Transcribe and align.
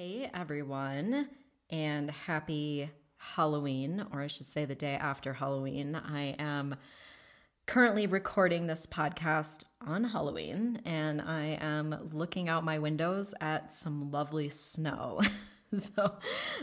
Hey 0.00 0.30
everyone, 0.32 1.28
and 1.70 2.08
happy 2.08 2.88
Halloween, 3.16 4.06
or 4.12 4.22
I 4.22 4.28
should 4.28 4.46
say 4.46 4.64
the 4.64 4.76
day 4.76 4.94
after 4.94 5.32
Halloween. 5.32 5.96
I 5.96 6.36
am 6.38 6.76
currently 7.66 8.06
recording 8.06 8.68
this 8.68 8.86
podcast 8.86 9.64
on 9.84 10.04
Halloween, 10.04 10.80
and 10.84 11.20
I 11.20 11.58
am 11.60 12.10
looking 12.12 12.48
out 12.48 12.62
my 12.62 12.78
windows 12.78 13.34
at 13.40 13.72
some 13.72 14.12
lovely 14.12 14.50
snow. 14.50 15.20
so 15.76 16.12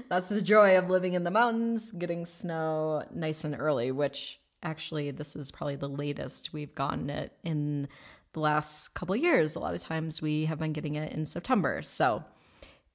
that's 0.08 0.28
the 0.28 0.40
joy 0.40 0.78
of 0.78 0.90
living 0.90 1.12
in 1.12 1.26
the 1.26 1.30
mountains, 1.30 1.92
getting 1.92 2.26
snow 2.26 3.04
nice 3.14 3.44
and 3.44 3.60
early, 3.60 3.92
which 3.92 4.40
actually, 4.64 5.12
this 5.12 5.36
is 5.36 5.52
probably 5.52 5.76
the 5.76 5.90
latest 5.90 6.54
we've 6.54 6.74
gotten 6.74 7.10
it 7.10 7.34
in 7.44 7.90
the 8.32 8.40
last 8.40 8.94
couple 8.94 9.14
years. 9.14 9.56
A 9.56 9.60
lot 9.60 9.76
of 9.76 9.82
times 9.82 10.22
we 10.22 10.46
have 10.46 10.60
been 10.60 10.72
getting 10.72 10.96
it 10.96 11.12
in 11.12 11.26
September. 11.26 11.82
So, 11.84 12.24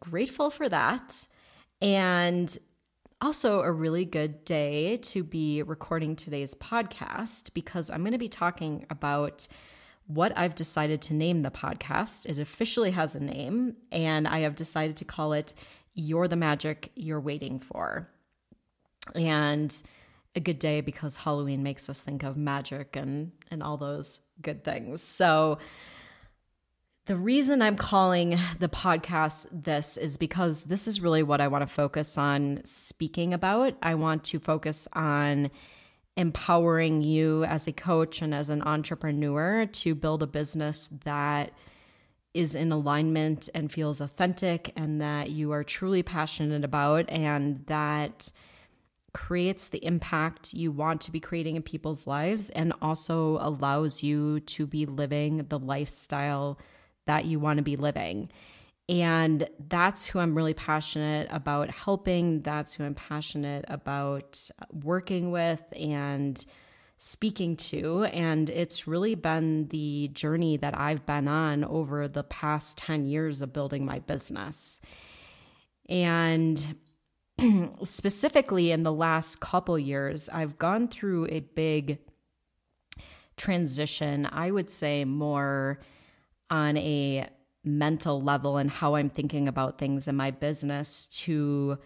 grateful 0.01 0.51
for 0.51 0.69
that. 0.69 1.27
And 1.81 2.57
also, 3.23 3.61
a 3.61 3.71
really 3.71 4.07
good 4.07 4.45
day 4.47 4.97
to 4.97 5.23
be 5.23 5.63
recording 5.63 6.17
today's 6.17 6.55
podcast 6.55 7.53
because 7.53 7.91
I'm 7.91 8.01
going 8.01 8.13
to 8.13 8.19
be 8.19 8.29
talking 8.29 8.87
about 8.89 9.47
what 10.07 10.33
I've 10.37 10.55
decided 10.55 11.03
to 11.03 11.15
name 11.15 11.43
the 11.43 11.51
podcast. 11.51 12.25
It 12.25 12.39
officially 12.39 12.91
has 12.93 13.15
a 13.15 13.21
name, 13.21 13.77
and 13.93 14.27
I 14.27 14.41
have 14.41 14.57
decided 14.57 14.97
to 14.97 15.05
call 15.05 15.35
it 15.35 15.53
You're 15.95 16.29
the 16.29 16.37
Magic 16.37 16.91
You're 16.97 17.21
Waiting 17.21 17.61
For. 17.61 18.09
And 19.15 19.75
a 20.35 20.41
good 20.41 20.59
day 20.59 20.81
because 20.81 21.17
Halloween 21.17 21.63
makes 21.63 21.89
us 21.89 22.01
think 22.01 22.23
of 22.23 22.37
magic 22.37 22.97
and, 22.97 23.33
and 23.51 23.63
all 23.63 23.77
those 23.77 24.21
good 24.41 24.65
things. 24.65 25.03
So, 25.03 25.59
the 27.11 27.17
reason 27.17 27.61
I'm 27.61 27.77
calling 27.77 28.39
the 28.61 28.69
podcast 28.69 29.49
this 29.51 29.97
is 29.97 30.17
because 30.17 30.63
this 30.63 30.87
is 30.87 31.01
really 31.01 31.25
what 31.25 31.41
I 31.41 31.49
want 31.49 31.63
to 31.63 31.75
focus 31.75 32.17
on 32.17 32.61
speaking 32.63 33.35
about. 33.35 33.75
I 33.83 33.97
want 33.97 34.23
to 34.27 34.39
focus 34.39 34.87
on 34.93 35.51
empowering 36.17 37.03
you 37.03 37.43
as 37.47 37.67
a 37.67 37.73
coach 37.73 38.23
and 38.23 38.33
as 38.33 38.49
an 38.49 38.63
entrepreneur 38.63 39.67
to 39.67 39.97
build 39.97 40.23
a 40.23 40.29
business 40.29 40.89
that 41.03 41.51
is 42.33 42.55
in 42.55 42.71
alignment 42.71 43.49
and 43.55 43.73
feels 43.73 44.01
authentic 44.01 44.73
and 44.77 45.01
that 45.01 45.31
you 45.31 45.51
are 45.51 45.65
truly 45.65 46.05
passionate 46.05 46.63
about 46.63 47.07
and 47.09 47.67
that 47.67 48.31
creates 49.15 49.67
the 49.67 49.85
impact 49.85 50.55
you 50.55 50.71
want 50.71 51.01
to 51.01 51.11
be 51.11 51.19
creating 51.19 51.57
in 51.57 51.63
people's 51.63 52.07
lives 52.07 52.51
and 52.51 52.73
also 52.81 53.37
allows 53.41 54.01
you 54.01 54.39
to 54.39 54.65
be 54.65 54.87
living 54.87 55.45
the 55.49 55.59
lifestyle 55.59 56.57
that 57.07 57.25
you 57.25 57.39
want 57.41 57.59
to 57.59 57.63
be 57.63 57.77
living. 57.77 58.31
And 58.89 59.49
that's 59.69 60.07
who 60.07 60.19
I'm 60.19 60.35
really 60.35 60.55
passionate 60.55 61.29
about 61.31 61.71
helping. 61.71 62.43
That's 62.43 62.75
who 62.75 62.85
I'm 62.85 62.95
passionate 62.95 63.65
about 63.69 64.41
working 64.73 65.31
with 65.31 65.63
and 65.77 66.45
speaking 66.99 67.57
to. 67.57 68.05
And 68.05 68.51
it's 68.51 68.89
really 68.89 69.15
been 69.15 69.69
the 69.69 70.09
journey 70.09 70.57
that 70.57 70.77
I've 70.77 71.07
been 71.07 71.29
on 71.29 71.65
over 71.65 72.09
the 72.09 72.25
past 72.25 72.79
10 72.79 73.07
years 73.07 73.43
of 73.43 73.53
building 73.53 73.85
my 73.85 74.01
business. 74.01 74.81
And 75.89 76.77
specifically 77.85 78.71
in 78.71 78.83
the 78.83 78.93
last 78.93 79.41
couple 79.41 79.79
years, 79.79 80.29
I've 80.29 80.59
gone 80.59 80.89
through 80.89 81.29
a 81.31 81.41
big 81.41 81.99
transition, 83.37 84.29
I 84.31 84.51
would 84.51 84.69
say 84.69 85.05
more 85.05 85.81
on 86.51 86.77
a 86.77 87.29
mental 87.65 88.23
level 88.23 88.57
and 88.57 88.71
how 88.71 88.95
I'm 88.95 89.11
thinking 89.11 89.49
about 89.49 89.79
things 89.79 90.09
in 90.09 90.17
my 90.17 90.31
business 90.31 91.07
to 91.09 91.79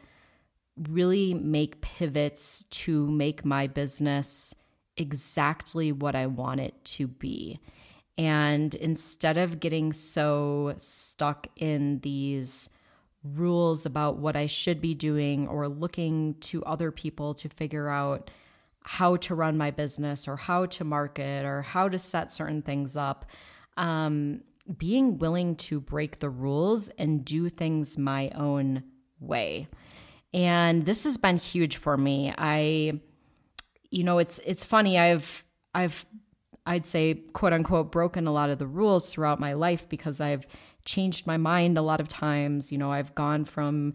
really 0.89 1.35
make 1.35 1.81
pivots 1.81 2.65
to 2.71 3.07
make 3.11 3.45
my 3.45 3.67
business 3.67 4.55
exactly 4.97 5.93
what 5.93 6.15
I 6.15 6.27
want 6.27 6.61
it 6.61 6.75
to 6.85 7.07
be. 7.07 7.61
And 8.17 8.75
instead 8.77 9.39
of 9.39 9.61
getting 9.61 9.93
so 9.93 10.75
stuck 10.79 11.49
in 11.57 11.99
these 12.01 12.71
rules 13.25 13.87
about 13.87 14.19
what 14.19 14.37
I 14.37 14.47
should 14.47 14.81
be 14.81 14.95
doing 14.95 15.49
or 15.49 15.67
looking 15.69 16.35
to 16.41 16.63
other 16.65 16.91
people 16.91 17.35
to 17.35 17.49
figure 17.49 17.89
out 17.89 18.31
how 18.83 19.17
to 19.17 19.35
run 19.35 19.57
my 19.57 19.71
business 19.71 20.29
or 20.29 20.37
how 20.37 20.67
to 20.67 20.85
market 20.85 21.45
or 21.45 21.63
how 21.63 21.89
to 21.89 21.99
set 21.99 22.31
certain 22.31 22.63
things 22.63 22.97
up, 22.97 23.25
um, 23.79 24.43
being 24.77 25.19
willing 25.19 25.57
to 25.57 25.81
break 25.81 26.19
the 26.19 26.31
rules 26.31 26.89
and 26.99 27.25
do 27.25 27.49
things 27.49 27.99
my 27.99 28.31
own 28.31 28.83
way. 29.21 29.69
And 30.33 30.85
this 30.85 31.05
has 31.05 31.17
been 31.17 31.37
huge 31.37 31.77
for 31.77 31.97
me. 31.97 32.35
I 32.37 33.01
you 33.91 34.03
know, 34.03 34.19
it's 34.19 34.41
it's 34.45 34.65
funny 34.65 34.99
I've 34.99 35.45
I've 35.75 36.05
I'd 36.67 36.87
say 36.87 37.15
quote 37.33 37.53
unquote 37.53 37.93
broken 37.93 38.27
a 38.27 38.33
lot 38.33 38.51
of 38.51 38.59
the 38.59 38.67
rules 38.67 39.13
throughout 39.13 39.39
my 39.39 39.53
life 39.53 39.89
because 39.89 40.21
I've 40.21 40.47
changed 40.85 41.27
my 41.27 41.37
mind 41.37 41.79
a 41.79 41.83
lot 41.83 42.01
of 42.01 42.09
times. 42.09 42.73
You 42.73 42.79
know, 42.79 42.91
I've 42.91 43.15
gone 43.15 43.45
from 43.45 43.95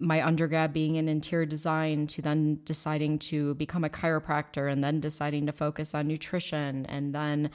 my 0.00 0.24
undergrad 0.24 0.72
being 0.72 0.96
in 0.96 1.08
interior 1.08 1.46
design 1.46 2.06
to 2.06 2.22
then 2.22 2.60
deciding 2.64 3.18
to 3.18 3.54
become 3.54 3.84
a 3.84 3.88
chiropractor 3.88 4.70
and 4.70 4.82
then 4.82 5.00
deciding 5.00 5.46
to 5.46 5.52
focus 5.52 5.94
on 5.94 6.06
nutrition 6.06 6.86
and 6.86 7.14
then 7.14 7.50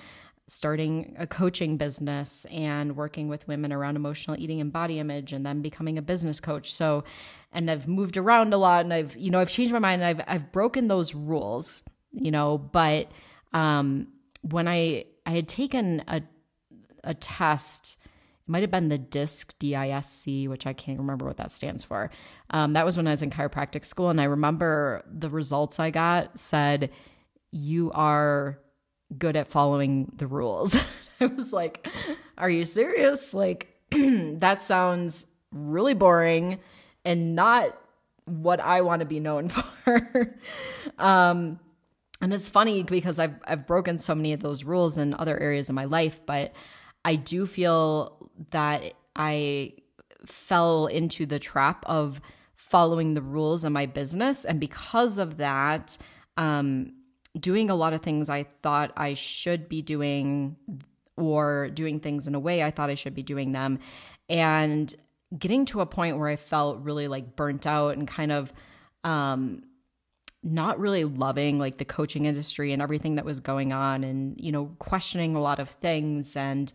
starting 0.47 1.15
a 1.17 1.25
coaching 1.25 1.77
business 1.77 2.45
and 2.51 2.97
working 2.97 3.29
with 3.29 3.47
women 3.47 3.71
around 3.71 3.95
emotional 3.95 4.37
eating 4.37 4.59
and 4.59 4.73
body 4.73 4.99
image 4.99 5.31
and 5.31 5.45
then 5.45 5.61
becoming 5.61 5.97
a 5.97 6.01
business 6.01 6.39
coach. 6.39 6.73
So 6.73 7.03
and 7.51 7.69
I've 7.71 7.87
moved 7.87 8.17
around 8.17 8.53
a 8.53 8.57
lot 8.57 8.83
and 8.83 8.93
I've 8.93 9.15
you 9.15 9.31
know 9.31 9.39
I've 9.39 9.49
changed 9.49 9.71
my 9.71 9.79
mind 9.79 10.01
and 10.01 10.19
I've 10.19 10.25
I've 10.27 10.51
broken 10.51 10.87
those 10.87 11.15
rules, 11.15 11.81
you 12.11 12.31
know, 12.31 12.57
but 12.57 13.09
um 13.53 14.07
when 14.41 14.67
I 14.67 15.05
I 15.25 15.31
had 15.31 15.47
taken 15.47 16.03
a 16.07 16.21
a 17.03 17.13
test 17.13 17.97
it 18.45 18.51
might 18.51 18.61
have 18.61 18.71
been 18.71 18.89
the 18.89 18.97
DISC, 18.97 19.57
D 19.57 19.73
I 19.73 19.91
S 19.91 20.11
C, 20.11 20.49
which 20.49 20.67
I 20.67 20.73
can't 20.73 20.99
remember 20.99 21.25
what 21.25 21.37
that 21.37 21.49
stands 21.49 21.85
for. 21.85 22.11
Um, 22.49 22.73
that 22.73 22.85
was 22.85 22.97
when 22.97 23.07
I 23.07 23.11
was 23.11 23.21
in 23.21 23.29
chiropractic 23.29 23.85
school. 23.85 24.09
And 24.09 24.19
I 24.19 24.25
remember 24.25 25.01
the 25.09 25.29
results 25.29 25.79
I 25.79 25.91
got 25.91 26.37
said, 26.37 26.89
You 27.51 27.91
are 27.93 28.59
good 29.18 29.36
at 29.36 29.47
following 29.47 30.12
the 30.18 30.28
rules. 30.28 30.75
I 31.19 31.28
was 31.28 31.53
like, 31.53 31.88
Are 32.38 32.50
you 32.50 32.66
serious? 32.66 33.34
Like, 33.34 33.68
that 33.91 34.62
sounds 34.64 35.25
really 35.52 35.94
boring 35.94 36.59
and 37.06 37.36
not 37.36 37.78
what 38.25 38.59
I 38.59 38.81
want 38.81 39.02
to 39.02 39.06
be 39.06 39.19
known 39.19 39.50
for. 39.84 40.36
um, 40.97 41.59
and 42.22 42.34
it's 42.34 42.47
funny 42.47 42.84
because 42.84 43.19
I've 43.19 43.36
I've 43.46 43.68
broken 43.68 43.97
so 43.97 44.16
many 44.16 44.34
of 44.34 44.40
those 44.40 44.64
rules 44.64 44.97
in 44.97 45.14
other 45.14 45.38
areas 45.38 45.68
of 45.70 45.75
my 45.75 45.85
life, 45.85 46.22
but 46.25 46.53
I 47.03 47.16
do 47.16 47.46
feel 47.46 48.30
that 48.52 48.94
I 49.16 49.74
fell 50.25 50.88
into 50.88 51.25
the 51.25 51.38
trap 51.38 51.84
of 51.85 52.22
following 52.56 53.14
the 53.14 53.22
rules 53.22 53.66
in 53.66 53.74
my 53.74 53.85
business, 53.85 54.46
and 54.46 54.58
because 54.59 55.18
of 55.18 55.38
that, 55.38 55.97
um, 56.38 56.94
doing 57.39 57.69
a 57.69 57.75
lot 57.75 57.94
of 57.94 58.01
things 58.01 58.29
I 58.29 58.44
thought 58.44 58.91
I 58.95 59.13
should 59.13 59.67
be 59.67 59.81
doing 59.81 60.55
or 61.17 61.69
doing 61.69 61.99
things 61.99 62.27
in 62.27 62.35
a 62.35 62.39
way 62.39 62.63
I 62.63 62.71
thought 62.71 62.89
I 62.89 62.95
should 62.95 63.16
be 63.16 63.23
doing 63.23 63.51
them. 63.51 63.79
And 64.29 64.94
getting 65.38 65.66
to 65.66 65.81
a 65.81 65.85
point 65.85 66.17
where 66.17 66.29
I 66.29 66.35
felt 66.35 66.79
really 66.79 67.07
like 67.07 67.35
burnt 67.35 67.66
out 67.66 67.97
and 67.97 68.07
kind 68.07 68.31
of 68.31 68.53
um 69.03 69.63
not 70.43 70.77
really 70.77 71.05
loving 71.05 71.57
like 71.57 71.77
the 71.77 71.85
coaching 71.85 72.25
industry 72.25 72.73
and 72.73 72.81
everything 72.81 73.16
that 73.16 73.25
was 73.25 73.39
going 73.39 73.72
on 73.72 74.03
and 74.03 74.39
you 74.39 74.51
know 74.51 74.66
questioning 74.79 75.35
a 75.35 75.41
lot 75.41 75.59
of 75.59 75.69
things 75.69 76.35
and 76.35 76.73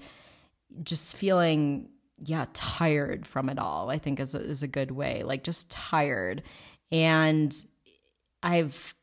just 0.83 1.17
feeling 1.17 1.89
yeah 2.25 2.47
tired 2.55 3.27
from 3.27 3.49
it 3.49 3.59
all 3.59 3.91
i 3.91 3.99
think 3.99 4.19
is 4.19 4.35
is 4.35 4.63
a 4.63 4.69
good 4.69 4.91
way 4.91 5.23
like 5.23 5.45
just 5.45 5.71
tired. 5.71 6.43
And 6.91 7.55
i've 8.43 8.95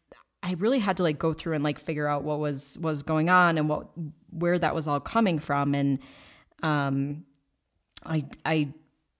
I 0.45 0.53
really 0.59 0.77
had 0.77 0.97
to 0.97 1.03
like 1.03 1.17
go 1.17 1.33
through 1.33 1.55
and 1.55 1.63
like 1.63 1.79
figure 1.79 2.07
out 2.07 2.23
what 2.23 2.37
was 2.37 2.77
was 2.77 3.01
going 3.01 3.29
on 3.29 3.57
and 3.57 3.67
what 3.67 3.87
where 4.29 4.59
that 4.59 4.75
was 4.75 4.87
all 4.87 4.99
coming 4.99 5.39
from. 5.39 5.73
And 5.73 5.99
um 6.61 7.25
I 8.05 8.25
I 8.45 8.73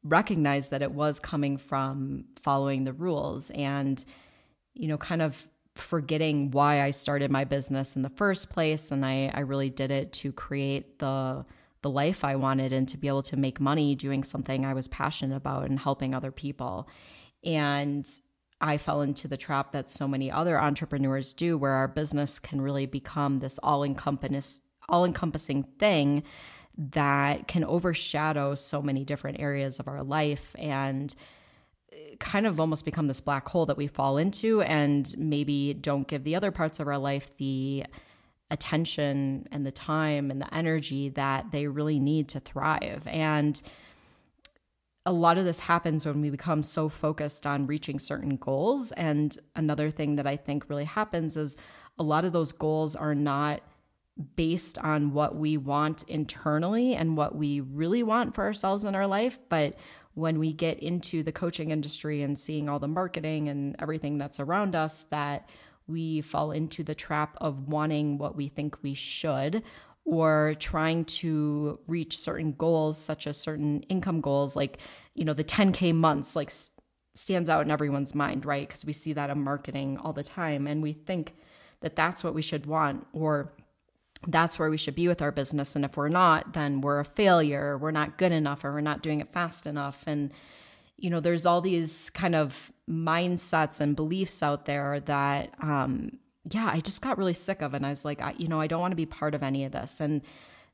recognized 0.04 0.70
that 0.70 0.84
it 0.84 0.92
was 0.92 1.20
coming 1.20 1.58
from 1.58 2.26
following 2.44 2.84
the 2.84 2.94
rules 2.94 3.50
and 3.56 4.06
you 4.76 4.88
know 4.88 5.00
kind 5.00 5.24
of 5.24 5.48
forgetting 5.74 6.52
why 6.52 6.84
I 6.84 6.92
started 6.92 7.32
my 7.32 7.44
business 7.44 7.96
in 7.96 8.04
the 8.04 8.10
first 8.10 8.52
place. 8.52 8.92
And 8.92 9.04
I 9.04 9.32
I 9.34 9.40
really 9.40 9.72
did 9.72 9.90
it 9.90 10.14
to 10.14 10.32
create 10.32 11.00
the 11.00 11.44
the 11.82 11.90
life 11.90 12.24
I 12.24 12.36
wanted 12.36 12.72
and 12.72 12.88
to 12.90 12.98
be 12.98 13.08
able 13.08 13.24
to 13.24 13.36
make 13.36 13.60
money 13.60 13.96
doing 13.96 14.24
something 14.24 14.64
I 14.64 14.76
was 14.76 14.88
passionate 14.90 15.36
about 15.36 15.66
and 15.66 15.80
helping 15.80 16.14
other 16.14 16.32
people. 16.32 16.88
And 17.44 18.08
I 18.62 18.78
fell 18.78 19.02
into 19.02 19.28
the 19.28 19.38
trap 19.38 19.72
that 19.74 19.90
so 19.90 20.08
many 20.08 20.32
other 20.32 20.60
entrepreneurs 20.60 21.34
do, 21.34 21.58
where 21.58 21.74
our 21.74 21.88
business 21.88 22.40
can 22.40 22.62
really 22.62 22.86
become 22.86 23.40
this 23.40 23.60
all 23.62 23.84
encompassing 23.84 24.62
all 24.88 25.04
encompassing 25.04 25.64
thing 25.80 26.24
that 26.78 27.48
can 27.48 27.64
overshadow 27.64 28.54
so 28.56 28.82
many 28.82 29.04
different 29.04 29.40
areas 29.40 29.80
of 29.80 29.88
our 29.88 30.04
life 30.04 30.56
and 30.60 31.16
uh, 31.92 32.16
kind 32.20 32.46
of 32.46 32.60
almost 32.60 32.86
become 32.86 33.08
this 33.08 33.22
black 33.22 33.48
hole 33.48 33.66
that 33.66 33.78
we 33.78 33.88
fall 33.88 34.18
into 34.18 34.62
and 34.62 35.16
maybe 35.18 35.74
don't 35.74 36.08
give 36.08 36.24
the 36.24 36.36
other 36.36 36.52
parts 36.52 36.80
of 36.80 36.88
our 36.88 36.98
life 36.98 37.36
the 37.38 37.84
attention 38.52 39.48
and 39.52 39.66
the 39.66 39.72
time 39.72 40.30
and 40.30 40.40
the 40.40 40.54
energy 40.54 41.10
that 41.10 41.50
they 41.52 41.68
really 41.68 42.00
need 42.00 42.30
to 42.30 42.40
thrive. 42.40 43.02
And 43.08 43.60
a 45.06 45.12
lot 45.12 45.38
of 45.38 45.46
this 45.46 45.60
happens 45.60 46.06
when 46.06 46.22
we 46.22 46.30
become 46.30 46.64
so 46.64 46.90
focused 46.90 47.46
on 47.46 47.68
reaching 47.68 48.00
certain 48.00 48.38
goals. 48.38 48.92
And 48.94 49.38
another 49.56 49.92
thing 49.92 50.16
that 50.16 50.26
I 50.26 50.36
think 50.36 50.68
really 50.68 50.86
happens 50.86 51.38
is 51.38 51.58
a 52.00 52.04
lot 52.04 52.26
of 52.26 52.34
those 52.34 52.52
goals 52.52 52.96
are 52.96 53.14
not 53.16 53.62
based 54.36 54.78
on 54.80 55.12
what 55.14 55.36
we 55.36 55.58
want 55.58 56.04
internally 56.04 56.96
and 56.96 57.18
what 57.18 57.36
we 57.36 57.60
really 57.60 58.02
want 58.02 58.34
for 58.34 58.44
ourselves 58.46 58.86
in 58.86 58.96
our 58.96 59.06
life. 59.06 59.38
But 59.50 59.76
when 60.16 60.40
we 60.40 60.54
get 60.54 60.80
into 60.80 61.22
the 61.22 61.32
coaching 61.32 61.72
industry 61.72 62.22
and 62.22 62.40
seeing 62.40 62.70
all 62.70 62.80
the 62.80 62.88
marketing 62.88 63.50
and 63.50 63.76
everything 63.80 64.18
that's 64.18 64.40
around 64.40 64.76
us, 64.76 65.06
that 65.12 65.50
we 65.88 66.22
fall 66.22 66.52
into 66.52 66.84
the 66.84 66.96
trap 66.96 67.38
of 67.42 67.68
wanting 67.68 68.18
what 68.18 68.36
we 68.36 68.48
think 68.48 68.82
we 68.82 68.96
should 68.96 69.62
or 70.06 70.56
trying 70.60 71.04
to 71.06 71.80
reach 71.88 72.18
certain 72.18 72.54
goals 72.54 72.98
such 72.98 73.26
as 73.28 73.36
certain 73.36 73.82
income 73.84 74.22
goals 74.22 74.56
like 74.56 74.78
you 75.16 75.26
know 75.26 75.34
the 75.34 75.44
10k 75.44 75.94
months 75.94 76.36
like 76.36 76.52
stands 77.16 77.50
out 77.50 77.66
in 77.66 77.72
everyone's 77.72 78.14
mind 78.14 78.46
right? 78.46 78.68
Because 78.68 78.86
we 78.86 78.94
see 78.94 79.14
that 79.14 79.30
in 79.30 79.42
marketing 79.44 79.98
all 79.98 80.14
the 80.14 80.24
time 80.24 80.68
and 80.68 80.84
we 80.84 80.94
think 80.94 81.34
that 81.82 81.96
that's 81.96 82.24
what 82.24 82.34
we 82.34 82.42
should 82.42 82.66
want 82.66 83.06
or 83.14 83.52
that's 84.28 84.58
where 84.58 84.70
we 84.70 84.78
should 84.78 84.96
be 84.96 85.08
with 85.08 85.22
our 85.22 85.32
business 85.32 85.76
and 85.76 85.86
if 85.86 85.98
we're 85.98 86.10
not 86.10 86.54
then 86.54 86.82
we're 86.82 87.00
a 87.00 87.06
failure 87.06 87.78
we're 87.78 87.92
not 87.92 88.18
good 88.18 88.32
enough 88.32 88.64
or 88.64 88.74
we're 88.74 88.82
not 88.82 89.04
doing 89.04 89.20
it 89.22 89.32
fast 89.32 89.68
enough 89.68 90.02
and 90.08 90.32
you 90.98 91.10
know 91.10 91.20
there's 91.20 91.46
all 91.46 91.62
these 91.62 92.10
kind 92.12 92.34
of 92.34 92.72
mindsets 92.90 93.82
and 93.82 93.96
beliefs 93.96 94.42
out 94.42 94.66
there 94.66 95.00
that 95.02 95.54
um 95.62 96.18
yeah 96.52 96.70
i 96.72 96.80
just 96.80 97.02
got 97.02 97.18
really 97.18 97.34
sick 97.34 97.62
of 97.62 97.74
it. 97.74 97.78
and 97.78 97.86
i 97.86 97.90
was 97.90 98.06
like 98.06 98.22
I, 98.22 98.34
you 98.38 98.48
know 98.48 98.60
i 98.60 98.68
don't 98.68 98.82
want 98.82 98.92
to 98.92 98.98
be 98.98 99.06
part 99.06 99.36
of 99.36 99.44
any 99.44 99.66
of 99.66 99.72
this 99.72 100.00
and 100.00 100.22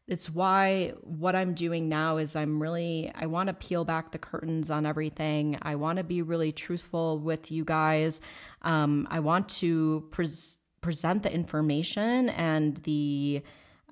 it's 0.07 0.29
why 0.29 0.93
what 1.01 1.35
i'm 1.35 1.53
doing 1.53 1.87
now 1.87 2.17
is 2.17 2.35
i'm 2.35 2.61
really 2.61 3.11
i 3.15 3.25
want 3.25 3.47
to 3.47 3.53
peel 3.53 3.85
back 3.85 4.11
the 4.11 4.17
curtains 4.17 4.69
on 4.69 4.85
everything 4.85 5.57
i 5.61 5.75
want 5.75 5.97
to 5.97 6.03
be 6.03 6.21
really 6.21 6.51
truthful 6.51 7.19
with 7.19 7.51
you 7.51 7.63
guys 7.63 8.21
um, 8.63 9.07
i 9.09 9.19
want 9.19 9.47
to 9.47 10.07
pres- 10.11 10.57
present 10.81 11.23
the 11.23 11.33
information 11.33 12.29
and 12.29 12.77
the 12.77 13.41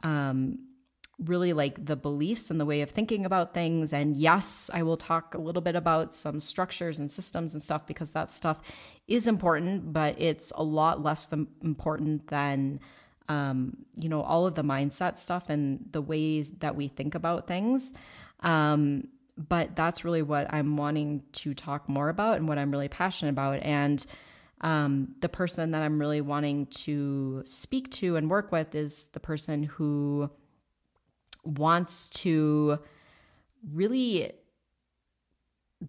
um, 0.03 0.57
really 1.23 1.53
like 1.53 1.85
the 1.85 1.95
beliefs 1.95 2.49
and 2.49 2.59
the 2.59 2.65
way 2.65 2.81
of 2.81 2.89
thinking 2.89 3.25
about 3.25 3.53
things. 3.53 3.91
And 3.91 4.15
yes, 4.15 4.69
I 4.73 4.83
will 4.83 4.97
talk 4.97 5.33
a 5.33 5.37
little 5.37 5.61
bit 5.61 5.75
about 5.75 6.15
some 6.15 6.39
structures 6.39 6.99
and 6.99 7.11
systems 7.11 7.53
and 7.53 7.61
stuff 7.61 7.85
because 7.85 8.11
that 8.11 8.31
stuff 8.31 8.61
is 9.07 9.27
important, 9.27 9.91
but 9.91 10.19
it's 10.19 10.53
a 10.55 10.63
lot 10.63 11.03
less 11.03 11.27
than 11.27 11.47
important 11.61 12.27
than 12.27 12.79
um, 13.27 13.77
you 13.95 14.09
know 14.09 14.23
all 14.23 14.47
of 14.47 14.55
the 14.55 14.63
mindset 14.63 15.19
stuff 15.19 15.49
and 15.49 15.85
the 15.91 16.01
ways 16.01 16.51
that 16.59 16.75
we 16.75 16.87
think 16.87 17.15
about 17.15 17.47
things. 17.47 17.93
Um, 18.41 19.07
but 19.37 19.75
that's 19.75 20.03
really 20.03 20.21
what 20.21 20.53
I'm 20.53 20.75
wanting 20.77 21.23
to 21.33 21.53
talk 21.53 21.87
more 21.87 22.09
about 22.09 22.37
and 22.37 22.47
what 22.47 22.57
I'm 22.57 22.71
really 22.71 22.89
passionate 22.89 23.31
about. 23.31 23.61
And 23.61 24.05
um, 24.61 25.15
the 25.21 25.29
person 25.29 25.71
that 25.71 25.81
I'm 25.81 25.99
really 25.99 26.19
wanting 26.19 26.65
to 26.67 27.43
speak 27.45 27.89
to 27.91 28.17
and 28.17 28.29
work 28.29 28.51
with 28.51 28.75
is 28.75 29.05
the 29.13 29.19
person 29.19 29.63
who 29.63 30.29
wants 31.57 32.09
to 32.09 32.79
really 33.73 34.33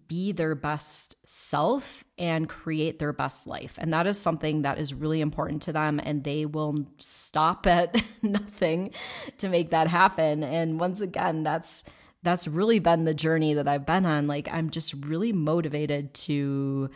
be 0.07 0.31
their 0.31 0.55
best 0.55 1.15
self 1.25 2.03
and 2.17 2.47
create 2.47 2.99
their 2.99 3.11
best 3.11 3.45
life. 3.45 3.73
And 3.77 3.91
that 3.91 4.07
is 4.07 4.17
something 4.17 4.61
that 4.61 4.77
is 4.77 4.93
really 4.93 5.19
important 5.19 5.63
to 5.63 5.73
them. 5.73 5.99
And 6.01 6.23
they 6.23 6.45
will 6.45 6.85
stop 6.97 7.67
at 7.67 8.01
nothing 8.21 8.91
to 9.39 9.49
make 9.49 9.71
that 9.71 9.87
happen. 9.87 10.43
And 10.43 10.79
once 10.79 11.01
again, 11.01 11.43
that's 11.43 11.83
that's 12.23 12.47
really 12.47 12.79
been 12.79 13.03
the 13.03 13.15
journey 13.15 13.55
that 13.55 13.67
I've 13.67 13.85
been 13.85 14.05
on. 14.05 14.27
Like 14.27 14.47
I'm 14.51 14.69
just 14.69 14.93
really 14.93 15.33
motivated 15.33 16.13
to 16.13 16.89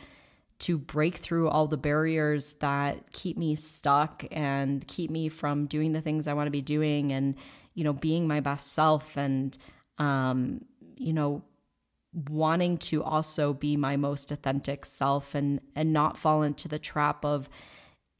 to 0.57 0.77
break 0.77 1.17
through 1.17 1.49
all 1.49 1.67
the 1.67 1.75
barriers 1.75 2.53
that 2.59 3.11
keep 3.11 3.37
me 3.37 3.55
stuck 3.55 4.23
and 4.31 4.87
keep 4.87 5.11
me 5.11 5.27
from 5.27 5.65
doing 5.65 5.91
the 5.91 5.99
things 5.99 6.27
I 6.27 6.33
want 6.33 6.47
to 6.47 6.51
be 6.51 6.61
doing 6.61 7.11
and 7.11 7.35
you 7.75 7.83
know, 7.83 7.93
being 7.93 8.27
my 8.27 8.39
best 8.39 8.73
self 8.73 9.15
and, 9.17 9.57
um, 9.99 10.65
you 10.97 11.13
know, 11.13 11.43
wanting 12.29 12.77
to 12.77 13.03
also 13.03 13.53
be 13.53 13.75
my 13.75 13.97
most 13.97 14.31
authentic 14.31 14.85
self 14.85 15.35
and 15.35 15.59
and 15.75 15.91
not 15.91 16.17
fall 16.17 16.43
into 16.43 16.69
the 16.69 16.79
trap 16.79 17.25
of 17.25 17.49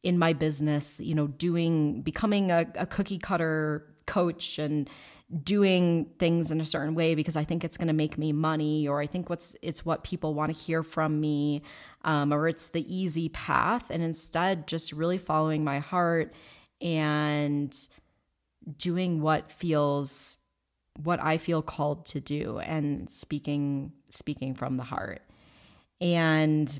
in 0.04 0.19
my 0.19 0.34
business 0.34 1.00
you 1.00 1.16
know 1.16 1.28
doing 1.28 2.02
becoming 2.02 2.52
a, 2.52 2.66
a 2.75 2.86
cookie 2.86 3.18
cutter 3.18 3.88
coach 4.06 4.60
and 4.60 4.90
doing 5.44 6.06
things 6.19 6.52
in 6.52 6.62
a 6.62 6.66
certain 6.66 6.94
way 6.94 7.16
because 7.16 7.36
I 7.36 7.44
think 7.44 7.63
it's 7.63 7.78
going 7.78 7.88
to 7.88 7.94
make 7.94 8.18
me 8.18 8.31
money, 8.31 8.88
or 8.88 9.02
I 9.02 9.07
think 9.07 9.30
what's 9.30 9.56
it's 9.62 9.86
what 9.86 10.04
people 10.04 10.34
want 10.34 10.54
to 10.54 10.57
hear 10.57 10.84
from 10.84 11.19
me, 11.19 11.63
um, 12.04 12.31
or 12.31 12.48
it's 12.48 12.68
the 12.68 12.96
easy 12.96 13.30
path, 13.30 13.86
and 13.90 14.04
instead 14.04 14.68
just 14.68 14.92
really 14.92 15.18
following 15.18 15.63
my 15.63 15.80
heart 15.80 16.34
and 16.81 17.75
doing 18.78 19.22
what 19.22 19.52
feels 19.52 20.38
what 21.04 21.22
I 21.22 21.38
feel 21.38 21.62
called 21.62 22.06
to 22.08 22.22
do 22.22 22.60
and 22.60 23.10
speaking 23.10 23.92
speaking 24.10 24.54
from 24.56 24.78
the 24.78 24.84
heart. 24.84 25.22
And 26.00 26.80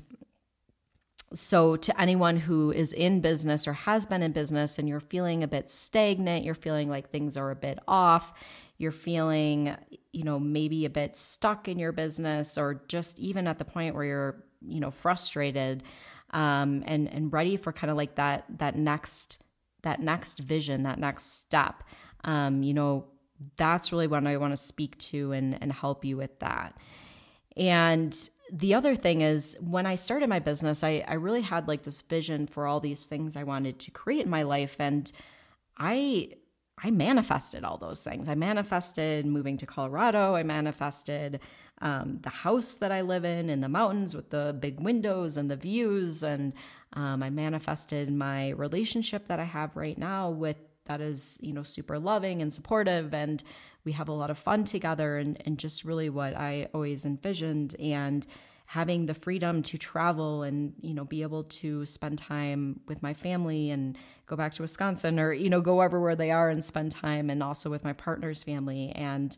so 1.34 1.76
to 1.76 2.00
anyone 2.00 2.36
who 2.36 2.70
is 2.70 2.92
in 2.92 3.20
business 3.20 3.66
or 3.66 3.72
has 3.72 4.06
been 4.06 4.22
in 4.22 4.32
business 4.32 4.78
and 4.78 4.88
you're 4.88 5.00
feeling 5.00 5.42
a 5.42 5.48
bit 5.48 5.68
stagnant, 5.68 6.44
you're 6.44 6.54
feeling 6.54 6.88
like 6.88 7.10
things 7.10 7.36
are 7.36 7.50
a 7.50 7.56
bit 7.56 7.78
off, 7.88 8.32
you're 8.78 8.92
feeling, 8.92 9.76
you 10.12 10.22
know, 10.22 10.38
maybe 10.38 10.84
a 10.84 10.90
bit 10.90 11.16
stuck 11.16 11.68
in 11.68 11.78
your 11.78 11.92
business 11.92 12.56
or 12.56 12.82
just 12.88 13.18
even 13.18 13.46
at 13.46 13.58
the 13.58 13.64
point 13.64 13.94
where 13.94 14.04
you're, 14.04 14.44
you 14.66 14.80
know, 14.80 14.90
frustrated 14.90 15.82
um, 16.30 16.82
and 16.86 17.08
and 17.08 17.32
ready 17.32 17.56
for 17.56 17.72
kind 17.72 17.90
of 17.90 17.96
like 17.96 18.14
that 18.16 18.44
that 18.58 18.76
next 18.76 19.40
that 19.86 20.00
next 20.00 20.40
vision, 20.40 20.82
that 20.82 20.98
next 20.98 21.38
step. 21.38 21.84
Um, 22.24 22.62
you 22.62 22.74
know, 22.74 23.06
that's 23.56 23.92
really 23.92 24.06
what 24.06 24.26
I 24.26 24.36
want 24.36 24.52
to 24.52 24.56
speak 24.56 24.98
to 24.98 25.32
and, 25.32 25.56
and 25.62 25.72
help 25.72 26.04
you 26.04 26.16
with 26.16 26.38
that. 26.40 26.76
And 27.56 28.16
the 28.52 28.74
other 28.74 28.94
thing 28.96 29.20
is 29.20 29.56
when 29.60 29.86
I 29.86 29.94
started 29.94 30.28
my 30.28 30.40
business, 30.40 30.82
I, 30.82 31.04
I 31.06 31.14
really 31.14 31.40
had 31.42 31.68
like 31.68 31.84
this 31.84 32.02
vision 32.02 32.46
for 32.46 32.66
all 32.66 32.80
these 32.80 33.06
things 33.06 33.36
I 33.36 33.44
wanted 33.44 33.78
to 33.80 33.90
create 33.90 34.24
in 34.24 34.30
my 34.30 34.42
life. 34.42 34.76
And 34.78 35.10
I 35.78 36.30
I 36.82 36.90
manifested 36.90 37.64
all 37.64 37.78
those 37.78 38.02
things. 38.02 38.28
I 38.28 38.34
manifested 38.34 39.24
moving 39.24 39.56
to 39.58 39.66
Colorado. 39.66 40.34
I 40.34 40.42
manifested 40.42 41.40
um, 41.82 42.20
the 42.22 42.30
house 42.30 42.74
that 42.74 42.90
I 42.90 43.02
live 43.02 43.24
in 43.24 43.50
in 43.50 43.60
the 43.60 43.68
mountains 43.68 44.14
with 44.14 44.30
the 44.30 44.56
big 44.58 44.80
windows 44.80 45.36
and 45.36 45.50
the 45.50 45.56
views. 45.56 46.22
And 46.22 46.52
um, 46.94 47.22
I 47.22 47.30
manifested 47.30 48.12
my 48.12 48.50
relationship 48.50 49.28
that 49.28 49.40
I 49.40 49.44
have 49.44 49.76
right 49.76 49.98
now 49.98 50.30
with 50.30 50.56
that 50.86 51.00
is, 51.00 51.36
you 51.42 51.52
know, 51.52 51.64
super 51.64 51.98
loving 51.98 52.42
and 52.42 52.52
supportive. 52.52 53.12
And 53.12 53.42
we 53.84 53.92
have 53.92 54.08
a 54.08 54.12
lot 54.12 54.30
of 54.30 54.38
fun 54.38 54.64
together 54.64 55.18
and, 55.18 55.40
and 55.44 55.58
just 55.58 55.84
really 55.84 56.08
what 56.08 56.36
I 56.36 56.68
always 56.72 57.04
envisioned. 57.04 57.74
And 57.78 58.26
having 58.66 59.06
the 59.06 59.14
freedom 59.14 59.62
to 59.62 59.78
travel 59.78 60.42
and 60.42 60.74
you 60.80 60.92
know 60.92 61.04
be 61.04 61.22
able 61.22 61.44
to 61.44 61.86
spend 61.86 62.18
time 62.18 62.80
with 62.88 63.00
my 63.00 63.14
family 63.14 63.70
and 63.70 63.96
go 64.26 64.34
back 64.34 64.52
to 64.52 64.62
Wisconsin 64.62 65.20
or 65.20 65.32
you 65.32 65.48
know 65.48 65.60
go 65.60 65.80
everywhere 65.80 66.16
they 66.16 66.32
are 66.32 66.50
and 66.50 66.64
spend 66.64 66.90
time 66.90 67.30
and 67.30 67.42
also 67.42 67.70
with 67.70 67.84
my 67.84 67.92
partner's 67.92 68.42
family 68.42 68.90
and 68.96 69.36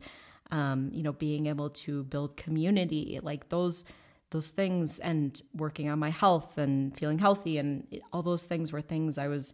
um, 0.51 0.89
you 0.93 1.03
know 1.03 1.13
being 1.13 1.47
able 1.47 1.69
to 1.69 2.03
build 2.03 2.37
community 2.37 3.19
like 3.21 3.49
those 3.49 3.85
those 4.31 4.49
things 4.49 4.99
and 4.99 5.41
working 5.55 5.89
on 5.89 5.97
my 5.97 6.09
health 6.09 6.57
and 6.57 6.95
feeling 6.97 7.17
healthy 7.17 7.57
and 7.57 7.87
all 8.13 8.21
those 8.21 8.45
things 8.45 8.71
were 8.71 8.81
things 8.81 9.17
I 9.17 9.27
was 9.27 9.53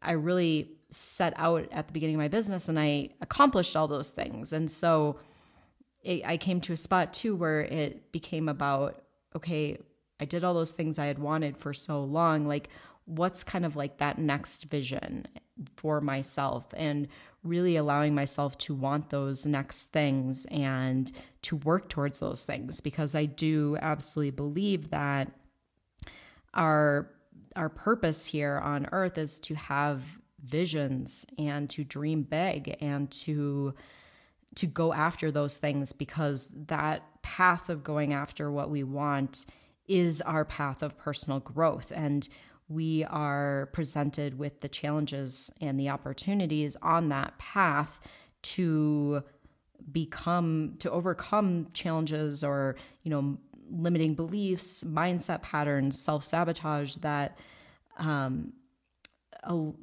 I 0.00 0.12
really 0.12 0.70
set 0.90 1.34
out 1.36 1.68
at 1.72 1.86
the 1.86 1.92
beginning 1.92 2.16
of 2.16 2.20
my 2.20 2.28
business 2.28 2.68
and 2.68 2.78
I 2.78 3.10
accomplished 3.20 3.76
all 3.76 3.88
those 3.88 4.10
things 4.10 4.52
and 4.52 4.70
so 4.70 5.18
it, 6.02 6.24
I 6.24 6.36
came 6.36 6.60
to 6.62 6.72
a 6.72 6.76
spot 6.76 7.12
too 7.12 7.36
where 7.36 7.60
it 7.62 8.12
became 8.12 8.48
about 8.48 9.02
okay, 9.36 9.78
I 10.20 10.24
did 10.24 10.44
all 10.44 10.54
those 10.54 10.72
things 10.72 10.98
I 10.98 11.06
had 11.06 11.18
wanted 11.18 11.56
for 11.56 11.72
so 11.72 12.02
long. 12.02 12.46
Like, 12.46 12.68
what's 13.04 13.44
kind 13.44 13.64
of 13.64 13.76
like 13.76 13.98
that 13.98 14.18
next 14.18 14.64
vision 14.64 15.26
for 15.76 16.00
myself 16.00 16.66
and 16.76 17.08
really 17.44 17.76
allowing 17.76 18.14
myself 18.14 18.58
to 18.58 18.74
want 18.74 19.10
those 19.10 19.46
next 19.46 19.92
things 19.92 20.46
and 20.50 21.12
to 21.42 21.56
work 21.56 21.88
towards 21.88 22.18
those 22.18 22.44
things 22.44 22.80
because 22.80 23.14
I 23.14 23.26
do 23.26 23.76
absolutely 23.80 24.32
believe 24.32 24.90
that 24.90 25.30
our 26.54 27.10
our 27.56 27.68
purpose 27.68 28.24
here 28.26 28.58
on 28.58 28.88
earth 28.92 29.18
is 29.18 29.38
to 29.40 29.54
have 29.54 30.02
visions 30.44 31.26
and 31.38 31.68
to 31.70 31.84
dream 31.84 32.22
big 32.22 32.76
and 32.80 33.10
to 33.10 33.74
to 34.54 34.66
go 34.66 34.92
after 34.92 35.30
those 35.30 35.58
things 35.58 35.92
because 35.92 36.50
that 36.66 37.02
path 37.22 37.68
of 37.68 37.84
going 37.84 38.12
after 38.12 38.50
what 38.50 38.70
we 38.70 38.82
want 38.82 39.46
is 39.86 40.20
our 40.22 40.44
path 40.44 40.82
of 40.82 40.96
personal 40.98 41.40
growth. 41.40 41.92
And 41.94 42.28
we 42.68 43.04
are 43.04 43.70
presented 43.72 44.38
with 44.38 44.60
the 44.60 44.68
challenges 44.68 45.50
and 45.60 45.78
the 45.78 45.88
opportunities 45.88 46.76
on 46.82 47.08
that 47.08 47.36
path 47.38 48.00
to 48.42 49.22
become 49.92 50.74
to 50.78 50.90
overcome 50.90 51.68
challenges 51.72 52.44
or 52.44 52.76
you 53.02 53.10
know 53.10 53.38
limiting 53.70 54.14
beliefs 54.14 54.84
mindset 54.84 55.40
patterns 55.42 55.98
self-sabotage 56.00 56.94
that 56.96 57.38
um, 57.98 58.52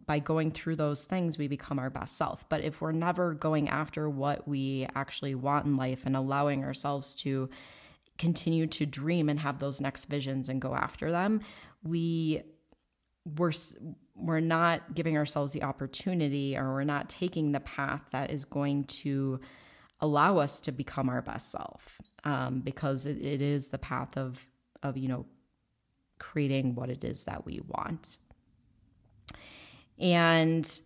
by 0.06 0.20
going 0.20 0.52
through 0.52 0.76
those 0.76 1.06
things 1.06 1.38
we 1.38 1.48
become 1.48 1.80
our 1.80 1.90
best 1.90 2.18
self. 2.18 2.46
But 2.50 2.62
if 2.64 2.82
we're 2.82 2.92
never 2.92 3.34
going 3.34 3.70
after 3.70 4.10
what 4.10 4.48
we 4.48 4.88
actually 4.96 5.34
want 5.34 5.66
in 5.66 5.78
life 5.78 6.02
and 6.06 6.16
allowing 6.16 6.64
ourselves 6.64 7.16
to 7.16 7.50
continue 8.18 8.68
to 8.68 8.86
dream 8.86 9.30
and 9.30 9.40
have 9.40 9.60
those 9.60 9.82
next 9.82 10.06
visions 10.06 10.50
and 10.50 10.62
go 10.62 10.74
after 10.74 11.12
them 11.12 11.42
we 11.86 12.42
we're 13.26 13.52
we're 14.16 14.40
not 14.40 14.94
giving 14.94 15.18
ourselves 15.18 15.52
the 15.52 15.64
opportunity 15.64 16.56
or 16.56 16.74
we're 16.74 16.84
not 16.84 17.10
taking 17.10 17.52
the 17.52 17.60
path 17.62 18.02
that 18.12 18.32
is 18.32 18.46
going 18.46 18.86
to 18.86 19.40
allow 20.00 20.38
us 20.38 20.62
to 20.62 20.72
become 20.72 21.10
our 21.10 21.22
best 21.22 21.52
self 21.52 22.00
um, 22.24 22.62
because 22.62 23.06
it, 23.06 23.18
it 23.26 23.42
is 23.42 23.70
the 23.70 23.78
path 23.78 24.18
of 24.18 24.40
of 24.84 24.98
you 24.98 25.08
know 25.08 25.26
creating 26.20 26.76
what 26.76 26.90
it 26.90 27.04
is 27.04 27.26
that 27.26 27.46
we 27.46 27.62
want. 27.68 28.18
And 30.00 30.80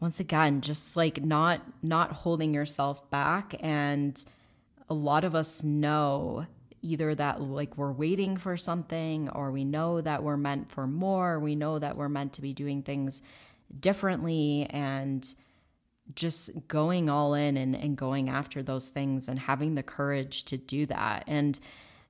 once 0.00 0.18
again 0.18 0.60
just 0.60 0.96
like 0.96 1.24
not 1.24 1.62
not 1.82 2.10
holding 2.10 2.52
yourself 2.52 3.08
back 3.10 3.54
and 3.60 4.24
a 4.88 4.94
lot 4.94 5.22
of 5.22 5.34
us 5.34 5.62
know 5.62 6.44
either 6.82 7.14
that 7.14 7.40
like 7.40 7.76
we're 7.78 7.92
waiting 7.92 8.36
for 8.36 8.56
something 8.56 9.28
or 9.30 9.50
we 9.50 9.64
know 9.64 10.00
that 10.00 10.22
we're 10.22 10.36
meant 10.36 10.68
for 10.68 10.86
more 10.86 11.38
we 11.38 11.54
know 11.54 11.78
that 11.78 11.96
we're 11.96 12.08
meant 12.08 12.32
to 12.32 12.42
be 12.42 12.52
doing 12.52 12.82
things 12.82 13.22
differently 13.80 14.66
and 14.70 15.34
just 16.14 16.50
going 16.68 17.08
all 17.08 17.34
in 17.34 17.56
and, 17.56 17.74
and 17.74 17.96
going 17.96 18.28
after 18.28 18.62
those 18.62 18.88
things 18.88 19.28
and 19.28 19.38
having 19.38 19.74
the 19.74 19.82
courage 19.82 20.44
to 20.44 20.56
do 20.56 20.86
that. 20.86 21.24
And 21.26 21.58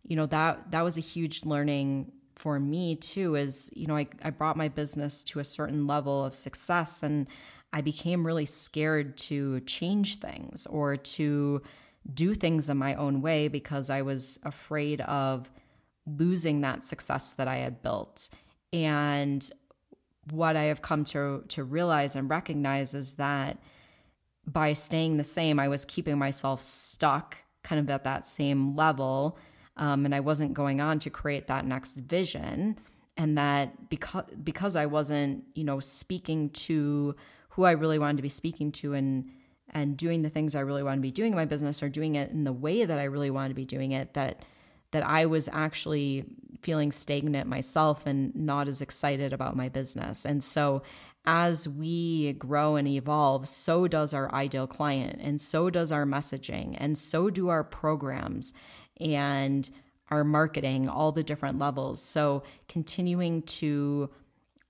you 0.04 0.16
know 0.16 0.26
that 0.26 0.70
that 0.72 0.82
was 0.82 0.96
a 0.96 1.00
huge 1.00 1.44
learning 1.44 2.10
for 2.34 2.58
me 2.58 2.96
too 2.96 3.36
is 3.36 3.70
you 3.72 3.86
know 3.86 3.96
I, 3.96 4.08
I 4.22 4.30
brought 4.30 4.56
my 4.56 4.68
business 4.68 5.22
to 5.24 5.38
a 5.38 5.44
certain 5.44 5.86
level 5.86 6.24
of 6.24 6.34
success 6.34 7.04
and 7.04 7.28
i 7.72 7.80
became 7.80 8.26
really 8.26 8.46
scared 8.46 9.16
to 9.18 9.60
change 9.60 10.18
things 10.18 10.66
or 10.66 10.96
to 10.96 11.62
do 12.14 12.34
things 12.34 12.68
in 12.68 12.76
my 12.76 12.94
own 12.94 13.22
way 13.22 13.48
because 13.48 13.90
I 13.90 14.02
was 14.02 14.38
afraid 14.44 15.00
of 15.02 15.50
losing 16.06 16.60
that 16.62 16.84
success 16.84 17.32
that 17.32 17.48
I 17.48 17.56
had 17.56 17.82
built. 17.82 18.28
And 18.72 19.48
what 20.30 20.56
I 20.56 20.64
have 20.64 20.82
come 20.82 21.04
to 21.06 21.44
to 21.48 21.64
realize 21.64 22.16
and 22.16 22.30
recognize 22.30 22.94
is 22.94 23.14
that 23.14 23.58
by 24.46 24.72
staying 24.72 25.16
the 25.16 25.24
same, 25.24 25.58
I 25.58 25.68
was 25.68 25.84
keeping 25.84 26.18
myself 26.18 26.60
stuck 26.62 27.36
kind 27.62 27.80
of 27.80 27.88
at 27.90 28.04
that 28.04 28.26
same 28.26 28.74
level. 28.74 29.38
Um, 29.76 30.04
and 30.04 30.14
I 30.14 30.20
wasn't 30.20 30.54
going 30.54 30.80
on 30.80 30.98
to 31.00 31.10
create 31.10 31.46
that 31.46 31.64
next 31.66 31.96
vision. 31.96 32.78
And 33.16 33.36
that 33.38 33.88
because 33.88 34.24
because 34.42 34.74
I 34.74 34.86
wasn't, 34.86 35.44
you 35.54 35.64
know, 35.64 35.80
speaking 35.80 36.50
to 36.50 37.14
who 37.50 37.64
I 37.64 37.72
really 37.72 37.98
wanted 37.98 38.16
to 38.16 38.22
be 38.22 38.28
speaking 38.28 38.72
to 38.72 38.94
and 38.94 39.30
and 39.72 39.96
doing 39.96 40.22
the 40.22 40.30
things 40.30 40.54
I 40.54 40.60
really 40.60 40.82
want 40.82 40.98
to 40.98 41.02
be 41.02 41.10
doing 41.10 41.32
in 41.32 41.36
my 41.36 41.44
business 41.44 41.82
or 41.82 41.88
doing 41.88 42.14
it 42.14 42.30
in 42.30 42.44
the 42.44 42.52
way 42.52 42.84
that 42.84 42.98
I 42.98 43.04
really 43.04 43.30
want 43.30 43.50
to 43.50 43.54
be 43.54 43.64
doing 43.64 43.92
it 43.92 44.14
that 44.14 44.44
that 44.92 45.06
I 45.06 45.24
was 45.26 45.48
actually 45.52 46.24
feeling 46.60 46.92
stagnant 46.92 47.48
myself 47.48 48.06
and 48.06 48.34
not 48.36 48.68
as 48.68 48.82
excited 48.82 49.32
about 49.32 49.56
my 49.56 49.68
business. 49.68 50.24
And 50.26 50.44
so 50.44 50.82
as 51.24 51.66
we 51.68 52.34
grow 52.34 52.76
and 52.76 52.86
evolve, 52.86 53.48
so 53.48 53.88
does 53.88 54.12
our 54.12 54.32
ideal 54.34 54.66
client 54.66 55.18
and 55.20 55.40
so 55.40 55.70
does 55.70 55.92
our 55.92 56.04
messaging 56.04 56.76
and 56.78 56.98
so 56.98 57.30
do 57.30 57.48
our 57.48 57.64
programs 57.64 58.52
and 59.00 59.70
our 60.10 60.24
marketing, 60.24 60.88
all 60.88 61.10
the 61.10 61.22
different 61.22 61.58
levels. 61.58 62.02
So 62.02 62.42
continuing 62.68 63.42
to 63.42 64.10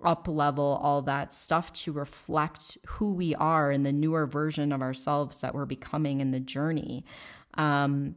up 0.06 0.28
level 0.28 0.80
all 0.82 1.02
that 1.02 1.32
stuff 1.32 1.72
to 1.72 1.92
reflect 1.92 2.78
who 2.86 3.12
we 3.12 3.34
are 3.34 3.70
and 3.70 3.84
the 3.84 3.92
newer 3.92 4.26
version 4.26 4.72
of 4.72 4.82
ourselves 4.82 5.40
that 5.40 5.54
we're 5.54 5.66
becoming 5.66 6.20
in 6.20 6.30
the 6.30 6.40
journey 6.40 7.04
um, 7.54 8.14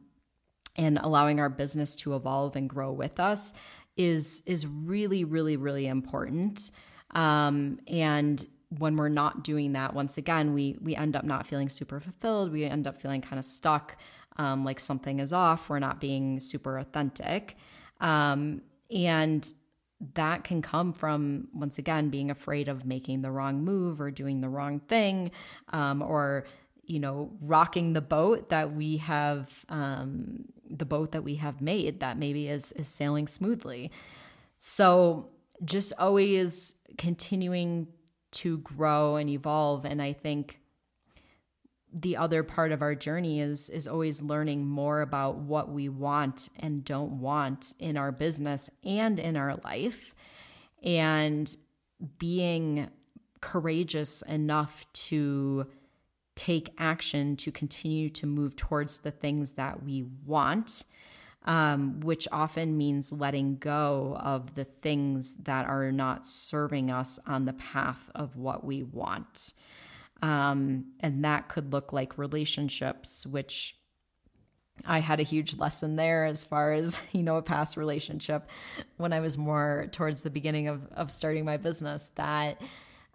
and 0.75 0.98
allowing 1.00 1.39
our 1.39 1.50
business 1.50 1.96
to 1.96 2.15
evolve 2.15 2.56
and 2.56 2.70
grow 2.70 2.92
with 2.92 3.20
us 3.20 3.54
is 3.98 4.44
is 4.46 4.68
really 4.68 5.24
really 5.24 5.58
really 5.58 5.88
important. 5.88 6.72
Um, 7.12 7.80
and 7.88 8.46
when 8.80 8.98
we're 8.98 9.10
not 9.10 9.44
doing 9.44 9.74
that 9.74 9.94
once 9.94 10.18
again 10.18 10.54
we 10.54 10.77
we 10.82 10.96
end 10.96 11.15
up 11.15 11.24
not 11.24 11.48
feeling 11.48 11.70
super 11.70 12.00
fulfilled. 12.00 12.51
We 12.51 12.65
end 12.65 12.88
up 12.88 13.01
feeling 13.01 13.22
kind 13.22 13.39
of 13.39 13.46
stuck 13.46 13.98
um, 14.38 14.65
like 14.65 14.80
something 14.80 15.20
is 15.20 15.34
off. 15.34 15.70
We're 15.70 15.80
not 15.80 16.01
being 16.01 16.39
super 16.39 16.77
authentic. 16.77 17.56
Um, 18.01 18.62
and 18.92 19.51
that 20.14 20.44
can 20.44 20.62
come 20.62 20.94
from 20.94 21.48
once 21.54 21.78
again 21.78 22.10
being 22.10 22.30
afraid 22.30 22.68
of 22.68 22.86
making 22.86 23.22
the 23.22 23.32
wrong 23.32 23.64
move 23.64 24.02
or 24.02 24.12
doing 24.12 24.42
the 24.42 24.50
wrong 24.50 24.80
thing 24.80 25.32
um, 25.70 26.02
or 26.02 26.46
you 26.84 27.00
know 27.00 27.32
rocking 27.42 27.94
the 27.94 28.02
boat 28.02 28.50
that 28.50 28.74
we 28.74 28.98
have 28.98 29.50
um, 29.70 30.46
the 30.70 30.86
boat 30.86 31.12
that 31.12 31.24
we 31.24 31.36
have 31.36 31.62
made 31.62 32.00
that 32.00 32.18
maybe 32.18 32.48
is 32.48 32.72
is 32.74 32.88
sailing 32.88 33.28
smoothly. 33.28 33.92
So 34.58 35.30
just 35.64 35.94
always 35.98 36.75
continuing 36.98 37.88
to 38.32 38.58
grow 38.60 39.16
and 39.16 39.30
evolve. 39.30 39.86
And 39.86 40.02
i 40.02 40.12
think 40.12 40.60
the 41.98 42.18
other 42.18 42.44
part 42.44 42.74
of 42.74 42.82
our 42.82 42.94
journey 42.94 43.40
is 43.40 43.70
is 43.70 43.88
always 43.88 44.22
learning 44.22 44.66
more 44.66 45.02
about 45.02 45.38
what 45.38 45.72
we 45.72 45.88
want 45.88 46.50
and 46.60 46.84
don't 46.84 47.20
want 47.20 47.74
in 47.80 47.96
our 47.96 48.12
business 48.12 48.70
and 48.84 49.18
in 49.18 49.38
our 49.38 49.56
life 49.64 50.14
and 50.84 51.56
being 52.20 52.90
courageous 53.40 54.22
enough 54.24 54.86
to 54.92 55.66
take 56.36 56.74
action 56.78 57.38
to 57.38 57.50
continue 57.50 58.10
to 58.10 58.28
move 58.28 58.58
towards 58.58 59.00
the 59.00 59.12
things 59.12 59.54
that 59.54 59.82
we 59.82 60.04
want 60.25 60.84
um, 61.46 62.00
which 62.02 62.28
often 62.32 62.78
means 62.78 63.12
letting 63.12 63.58
go 63.58 64.18
of 64.20 64.56
the 64.56 64.66
things 64.66 65.38
that 65.44 65.68
are 65.68 65.92
not 65.92 66.25
serving 66.25 66.92
us 66.92 67.20
on 67.28 67.46
the 67.46 67.54
path 67.54 68.10
of 68.16 68.36
what 68.36 68.64
we 68.64 68.84
want. 68.84 69.54
Um, 70.22 70.86
and 71.00 71.24
that 71.24 71.50
could 71.50 71.74
look 71.74 71.94
like 71.94 72.18
relationships, 72.18 73.26
which 73.26 73.76
I 74.84 75.00
had 75.00 75.20
a 75.20 75.24
huge 75.24 75.58
lesson 75.58 75.96
there 75.96 76.26
as 76.26 76.44
far 76.44 76.74
as, 76.74 77.00
you 77.12 77.24
know, 77.24 77.38
a 77.38 77.42
past 77.42 77.78
relationship 77.78 78.50
when 78.98 79.14
I 79.14 79.20
was 79.20 79.38
more 79.38 79.88
towards 79.92 80.22
the 80.22 80.30
beginning 80.30 80.68
of, 80.68 80.88
of 80.94 81.12
starting 81.12 81.46
my 81.46 81.58
business 81.58 82.10
that, 82.16 82.62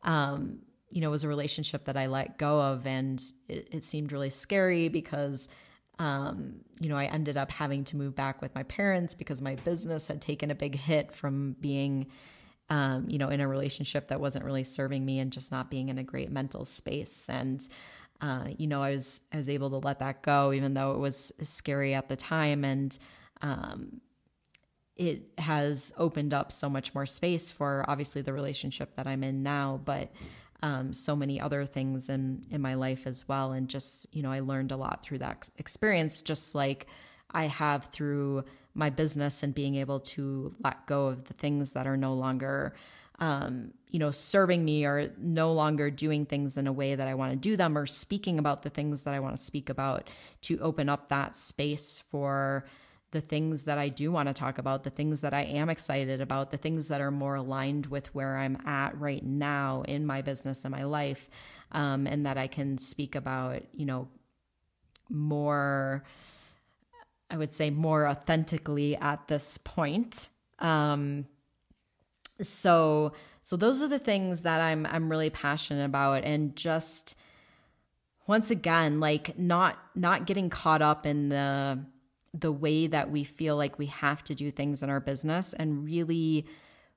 um, 0.03 0.61
you 0.91 1.01
know, 1.01 1.11
was 1.11 1.25
a 1.25 1.29
relationship 1.29 1.85
that 1.85 1.97
I 1.97 2.07
let 2.07 2.39
go 2.39 2.61
of. 2.61 2.87
And 2.87 3.23
it, 3.49 3.69
it 3.71 3.85
seemed 3.85 4.13
really 4.13 4.31
scary 4.31 4.89
because, 4.89 5.49
um, 5.99 6.57
you 6.81 6.89
know, 6.89 6.97
I 6.97 7.05
ended 7.05 7.37
up 7.37 7.51
having 7.51 7.85
to 7.85 7.97
move 7.97 8.15
back 8.15 8.41
with 8.41 8.55
my 8.55 8.63
parents 8.65 9.15
because 9.15 9.41
my 9.41 9.55
business 9.57 10.09
had 10.09 10.21
taken 10.21 10.51
a 10.51 10.55
big 10.55 10.75
hit 10.75 11.15
from 11.15 11.57
being 11.61 12.07
um, 12.71 13.07
you 13.09 13.19
know, 13.19 13.29
in 13.29 13.41
a 13.41 13.49
relationship 13.49 14.09
that 14.09 14.21
wasn't 14.21 14.45
really 14.45 14.65
serving 14.65 15.05
me 15.05 15.19
and 15.19 15.33
just 15.33 15.51
not 15.51 15.71
being 15.71 15.89
in 15.89 15.99
a 15.99 16.05
great 16.05 16.31
mental 16.31 16.65
space. 16.65 17.27
And, 17.29 17.67
uh, 18.21 18.47
you 18.57 18.67
know, 18.67 18.83
I 18.83 18.93
was, 18.93 19.21
I 19.33 19.37
was 19.37 19.49
able 19.49 19.71
to 19.71 19.79
let 19.79 19.99
that 19.99 20.23
go, 20.23 20.53
even 20.53 20.75
though 20.75 20.93
it 20.93 20.99
was 20.99 21.33
scary 21.43 21.95
at 21.95 22.09
the 22.09 22.17
time. 22.17 22.65
And, 22.65 22.97
um, 23.43 24.01
it 24.97 25.23
has 25.39 25.95
opened 25.97 26.35
up 26.35 26.53
so 26.53 26.69
much 26.69 26.95
more 26.95 27.07
space 27.07 27.51
for 27.51 27.87
obviously 27.89 28.21
the 28.21 28.35
relationship 28.35 28.95
that 28.97 29.07
I'm 29.07 29.25
in 29.25 29.43
now, 29.43 29.81
but 29.83 30.13
um, 30.63 30.93
so 30.93 31.17
many 31.17 31.41
other 31.41 31.65
things 31.65 32.11
in 32.11 32.45
in 32.51 32.61
my 32.61 32.75
life 32.75 33.07
as 33.07 33.27
well. 33.27 33.53
And 33.53 33.67
just 33.67 34.07
you 34.13 34.23
know, 34.23 34.31
I 34.31 34.41
learned 34.41 34.73
a 34.73 34.77
lot 34.77 35.03
through 35.03 35.19
that 35.19 35.49
experience, 35.57 36.21
just 36.21 36.55
like 36.55 36.87
I 37.33 37.47
have 37.47 37.87
through 37.87 38.45
my 38.75 38.91
business 38.91 39.43
and 39.43 39.55
being 39.55 39.77
able 39.77 40.01
to 40.01 40.55
let 40.63 40.87
go 40.87 41.07
of 41.07 41.25
the 41.25 41.35
things 41.35 41.73
that 41.73 41.87
are 41.87 41.97
no 41.97 42.15
longer 42.15 42.75
um, 43.19 43.75
you 43.91 43.99
know, 43.99 44.11
serving 44.11 44.65
me 44.65 44.87
or 44.87 45.13
no 45.19 45.53
longer 45.53 45.91
doing 45.91 46.25
things 46.25 46.57
in 46.57 46.67
a 46.67 46.73
way 46.73 46.95
that 46.95 47.07
I 47.07 47.15
want 47.15 47.33
to 47.33 47.37
do 47.37 47.55
them 47.55 47.77
or 47.77 47.85
speaking 47.85 48.39
about 48.39 48.63
the 48.63 48.71
things 48.71 49.03
that 49.03 49.13
I 49.13 49.21
want 49.21 49.37
to 49.37 49.43
speak 49.43 49.69
about 49.69 50.09
to 50.43 50.59
open 50.61 50.89
up 50.89 51.11
that 51.11 51.37
space 51.37 52.03
for 52.11 52.65
the 53.11 53.21
things 53.21 53.65
that 53.65 53.77
I 53.77 53.91
do 53.91 54.11
want 54.11 54.29
to 54.29 54.33
talk 54.33 54.57
about, 54.57 54.85
the 54.85 54.91
things 54.91 55.21
that 55.21 55.35
I 55.35 55.43
am 55.43 55.69
excited 55.69 56.23
about, 56.23 56.51
the 56.51 56.57
things 56.57 56.89
that 56.89 57.03
are 57.03 57.11
more 57.11 57.35
aligned 57.35 57.87
with 57.87 58.15
where 58.15 58.39
I'm 58.39 58.57
at 58.67 58.99
right 58.99 59.23
now 59.23 59.83
in 59.87 60.07
my 60.07 60.23
business 60.23 60.65
and 60.65 60.73
my 60.73 60.85
life. 60.85 61.29
um, 61.73 62.07
and 62.07 62.27
that 62.27 62.37
I 62.37 62.47
can 62.47 62.79
speak 62.79 63.15
about, 63.15 63.63
you 63.73 63.87
know, 63.87 64.09
more, 65.09 66.05
I 67.31 67.37
would 67.37 67.53
say, 67.53 67.71
more 67.71 68.07
authentically 68.07 68.97
at 68.97 69.29
this 69.29 69.59
point. 69.59 70.29
Um, 70.59 71.27
so, 72.41 73.13
so 73.43 73.57
those 73.57 73.83
are 73.83 73.89
the 73.89 73.99
things 73.99 74.43
that 74.43 74.61
I'm 74.61 74.87
I'm 74.87 75.11
really 75.11 75.31
passionate 75.31 75.85
about, 75.85 76.25
and 76.25 76.57
just 76.57 77.15
once 78.27 78.51
again, 78.51 79.01
like 79.01 79.39
not 79.39 79.79
not 79.95 80.27
getting 80.27 80.51
caught 80.51 80.83
up 80.83 81.07
in 81.07 81.29
the 81.29 81.79
the 82.33 82.53
way 82.53 82.87
that 82.87 83.11
we 83.11 83.25
feel 83.25 83.57
like 83.57 83.79
we 83.79 83.87
have 83.87 84.23
to 84.25 84.35
do 84.35 84.51
things 84.51 84.83
in 84.83 84.91
our 84.91 85.01
business 85.01 85.53
and 85.55 85.85
really 85.85 86.47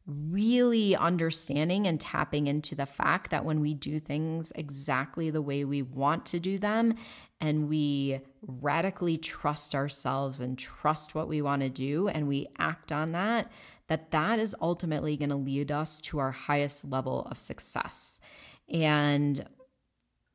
really 0.06 0.96
understanding 0.96 1.88
and 1.88 2.00
tapping 2.00 2.48
into 2.48 2.75
the 2.75 2.86
fact 2.86 3.32
that 3.32 3.46
when 3.46 3.62
we 3.62 3.74
do 3.74 4.00
things 4.00 4.52
exactly 4.56 5.30
the 5.30 5.42
way 5.42 5.63
we 5.63 5.82
want 5.82 6.25
to 6.25 6.40
do 6.40 6.60
them 6.60 6.94
and 7.40 7.70
we 7.70 8.20
radically 8.46 9.18
trust 9.18 9.74
ourselves 9.74 10.40
and 10.40 10.58
trust 10.58 11.16
what 11.16 11.28
we 11.28 11.42
want 11.42 11.62
to 11.62 11.70
do 11.70 12.08
and 12.10 12.28
we 12.28 12.48
act 12.58 12.92
on 12.92 13.14
that 13.14 13.52
that 13.88 14.12
that 14.12 14.40
is 14.40 14.56
ultimately 14.62 15.16
going 15.16 15.30
to 15.30 15.36
lead 15.36 15.72
us 15.72 16.02
to 16.02 16.20
our 16.20 16.32
highest 16.32 16.84
level 16.90 17.26
of 17.32 17.40
success 17.40 18.20
and 18.70 19.46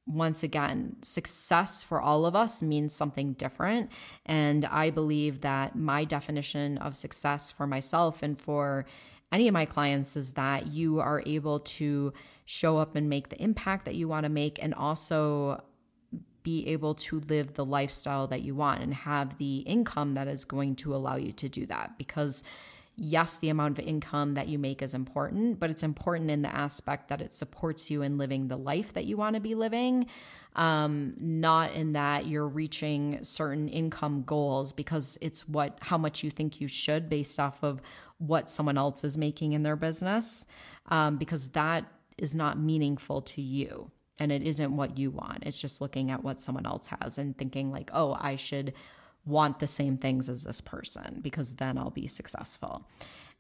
once 0.09 0.43
again, 0.43 0.97
success 1.03 1.83
for 1.83 2.01
all 2.01 2.25
of 2.25 2.35
us 2.35 2.63
means 2.63 2.95
something 2.95 3.35
different. 3.35 3.91
And 4.25 4.65
I 4.65 4.89
believe 4.89 5.43
that 5.43 5.77
my 5.77 6.05
definition 6.05 6.79
of 6.79 6.97
success 6.97 7.51
for 7.51 7.67
myself 7.67 8.23
and 8.23 8.41
for 8.41 8.87
any 9.31 9.47
of 9.47 9.53
my 9.53 9.67
clients 9.67 10.17
is 10.17 10.33
that 10.33 10.69
you 10.69 11.01
are 11.01 11.23
able 11.27 11.61
to 11.61 12.15
show 12.47 12.79
up 12.79 12.97
and 12.97 13.11
make 13.11 13.29
the 13.29 13.41
impact 13.43 13.85
that 13.85 13.95
you 13.95 14.09
want 14.09 14.25
to 14.25 14.31
make 14.31 14.59
and 14.63 14.73
also 14.73 15.63
be 16.43 16.67
able 16.69 16.95
to 16.95 17.21
live 17.29 17.55
the 17.55 17.65
lifestyle 17.65 18.27
that 18.29 18.43
you 18.43 18.55
want 18.55 18.83
and 18.83 18.95
have 18.95 19.37
the 19.39 19.59
income 19.59 20.15
that 20.15 20.29
is 20.29 20.45
going 20.45 20.77
to 20.77 20.95
allow 20.95 21.17
you 21.17 21.33
to 21.33 21.49
do 21.49 21.67
that. 21.67 21.97
Because 21.99 22.43
yes, 22.99 23.39
the 23.39 23.49
amount 23.49 23.79
of 23.79 23.85
income 23.85 24.35
that 24.35 24.49
you 24.49 24.59
make 24.59 24.83
is 24.83 24.93
important, 24.93 25.61
but 25.61 25.71
it's 25.71 25.85
important 25.85 26.31
in 26.31 26.43
the 26.43 26.55
aspect 26.55 27.09
that 27.09 27.21
it 27.21 27.31
supports 27.31 27.91
you 27.91 28.03
in 28.03 28.19
living 28.19 28.49
the 28.49 28.57
life 28.57 28.93
that 28.93 29.05
you 29.05 29.17
want 29.17 29.35
to 29.35 29.41
be 29.41 29.55
living, 29.55 30.07
um, 30.57 31.15
not 31.19 31.73
in 31.73 31.93
that 31.93 32.27
you're 32.27 32.49
reaching 32.49 33.23
certain 33.23 33.69
income 33.69 34.23
goals 34.27 34.73
because 34.73 35.17
it's 35.21 35.47
what 35.49 35.79
how 35.81 35.97
much 35.97 36.25
you 36.25 36.31
think 36.31 36.61
you 36.61 36.67
should 36.67 37.09
based 37.09 37.39
off 37.39 37.63
of 37.63 37.81
what 38.19 38.51
someone 38.51 38.77
else 38.77 39.05
is 39.05 39.17
making 39.17 39.53
in 39.53 39.63
their 39.63 39.77
business, 39.77 40.47
um, 40.89 41.17
because 41.17 41.49
that 41.51 41.85
is 42.19 42.35
not 42.35 42.59
meaningful 42.59 43.23
to 43.23 43.41
you 43.41 43.91
and 44.19 44.33
it 44.33 44.43
isn't 44.43 44.77
what 44.77 44.99
you 44.99 45.11
want. 45.11 45.45
It's 45.45 45.61
just 45.61 45.81
looking 45.81 46.11
at 46.11 46.23
what 46.23 46.41
someone 46.41 46.67
else 46.67 46.89
has 47.01 47.19
and 47.19 47.37
thinking 47.37 47.71
like, 47.71 47.91
oh, 47.93 48.17
I 48.21 48.37
should 48.37 48.73
want 49.25 49.59
the 49.59 49.67
same 49.67 49.97
things 49.97 50.29
as 50.29 50.43
this 50.43 50.61
person 50.61 51.21
because 51.23 51.53
then 51.55 51.79
I'll 51.79 51.91
be 51.91 52.07
successful. 52.07 52.87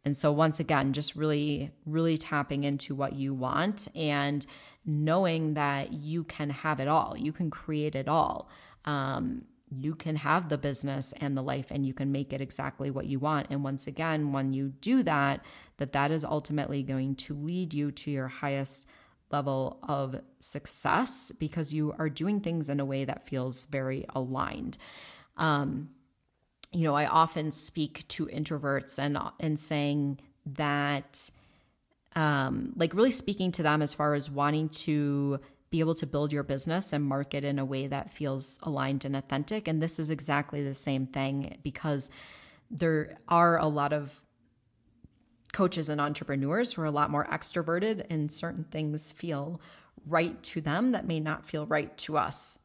And 0.05 0.17
so, 0.17 0.31
once 0.31 0.61
again, 0.61 0.93
just 0.93 1.17
really, 1.17 1.73
really 1.85 2.17
tapping 2.17 2.65
into 2.65 2.95
what 2.95 3.15
you 3.15 3.35
want 3.35 3.89
and 3.97 4.47
knowing 4.87 5.55
that 5.55 5.93
you 5.93 6.25
can 6.25 6.51
have 6.51 6.81
it 6.81 6.89
all, 6.89 7.17
you 7.17 7.33
can 7.33 7.51
create 7.51 7.95
it 7.95 8.09
all. 8.09 8.49
Um, 8.85 9.45
you 9.71 9.95
can 9.95 10.17
have 10.17 10.49
the 10.49 10.57
business 10.57 11.13
and 11.21 11.37
the 11.37 11.43
life 11.43 11.67
and 11.71 11.85
you 11.85 11.93
can 11.93 12.11
make 12.11 12.33
it 12.33 12.41
exactly 12.41 12.91
what 12.91 13.07
you 13.07 13.19
want 13.19 13.47
and 13.51 13.63
once 13.63 13.87
again 13.87 14.33
when 14.33 14.53
you 14.53 14.69
do 14.81 15.03
that 15.03 15.45
that 15.77 15.93
that 15.93 16.11
is 16.11 16.25
ultimately 16.25 16.83
going 16.83 17.15
to 17.15 17.35
lead 17.35 17.75
you 17.75 17.91
to 17.91 18.11
your 18.11 18.29
highest 18.29 18.87
level 19.31 19.79
of 19.83 20.17
success 20.39 21.33
because 21.39 21.73
you 21.73 21.95
are 21.99 22.09
doing 22.09 22.41
things 22.41 22.69
in 22.69 22.81
a 22.81 22.85
way 22.85 23.05
that 23.05 23.29
feels 23.29 23.67
very 23.67 24.05
aligned 24.15 24.79
um, 25.39 25.91
you 26.73 26.85
know, 26.85 26.95
I 26.95 27.07
often 27.07 27.51
speak 27.51 28.07
to 28.09 28.27
introverts 28.27 28.99
and 28.99 29.19
and 29.41 29.59
saying 29.59 30.21
that, 30.55 31.31
um, 32.15 32.73
like 32.77 32.95
really 32.95 33.11
speaking 33.11 33.53
to 33.53 33.63
them 33.63 33.81
as 33.81 33.95
far 33.95 34.15
as 34.15 34.31
wanting 34.31 34.69
to 34.71 35.41
be 35.71 35.81
able 35.81 35.95
to 35.95 36.07
build 36.07 36.33
your 36.33 36.43
business 36.43 36.93
and 36.93 37.05
market 37.05 37.45
in 37.45 37.59
a 37.59 37.65
way 37.65 37.87
that 37.87 38.11
feels 38.11 38.59
aligned 38.63 39.05
and 39.05 39.15
authentic. 39.15 39.69
And 39.69 39.83
this 39.83 39.99
is 39.99 40.11
exactly 40.11 40.63
the 40.63 40.75
same 40.75 41.07
thing 41.07 41.59
because 41.63 42.11
there 42.71 43.19
are 43.29 43.59
a 43.59 43.67
lot 43.67 43.93
of 43.93 44.11
coaches 45.53 45.89
and 45.89 46.01
entrepreneurs 46.01 46.73
who 46.73 46.83
are 46.83 46.87
a 46.87 46.91
lot 46.91 47.11
more 47.11 47.27
extroverted 47.27 48.05
and 48.11 48.31
certain 48.31 48.65
things 48.65 49.13
feel 49.13 49.61
right 50.07 50.41
to 50.43 50.61
them 50.61 50.93
that 50.93 51.07
may 51.07 51.21
not 51.21 51.47
feel 51.47 51.67
right 51.67 51.97
to 51.99 52.17
us 52.17 52.59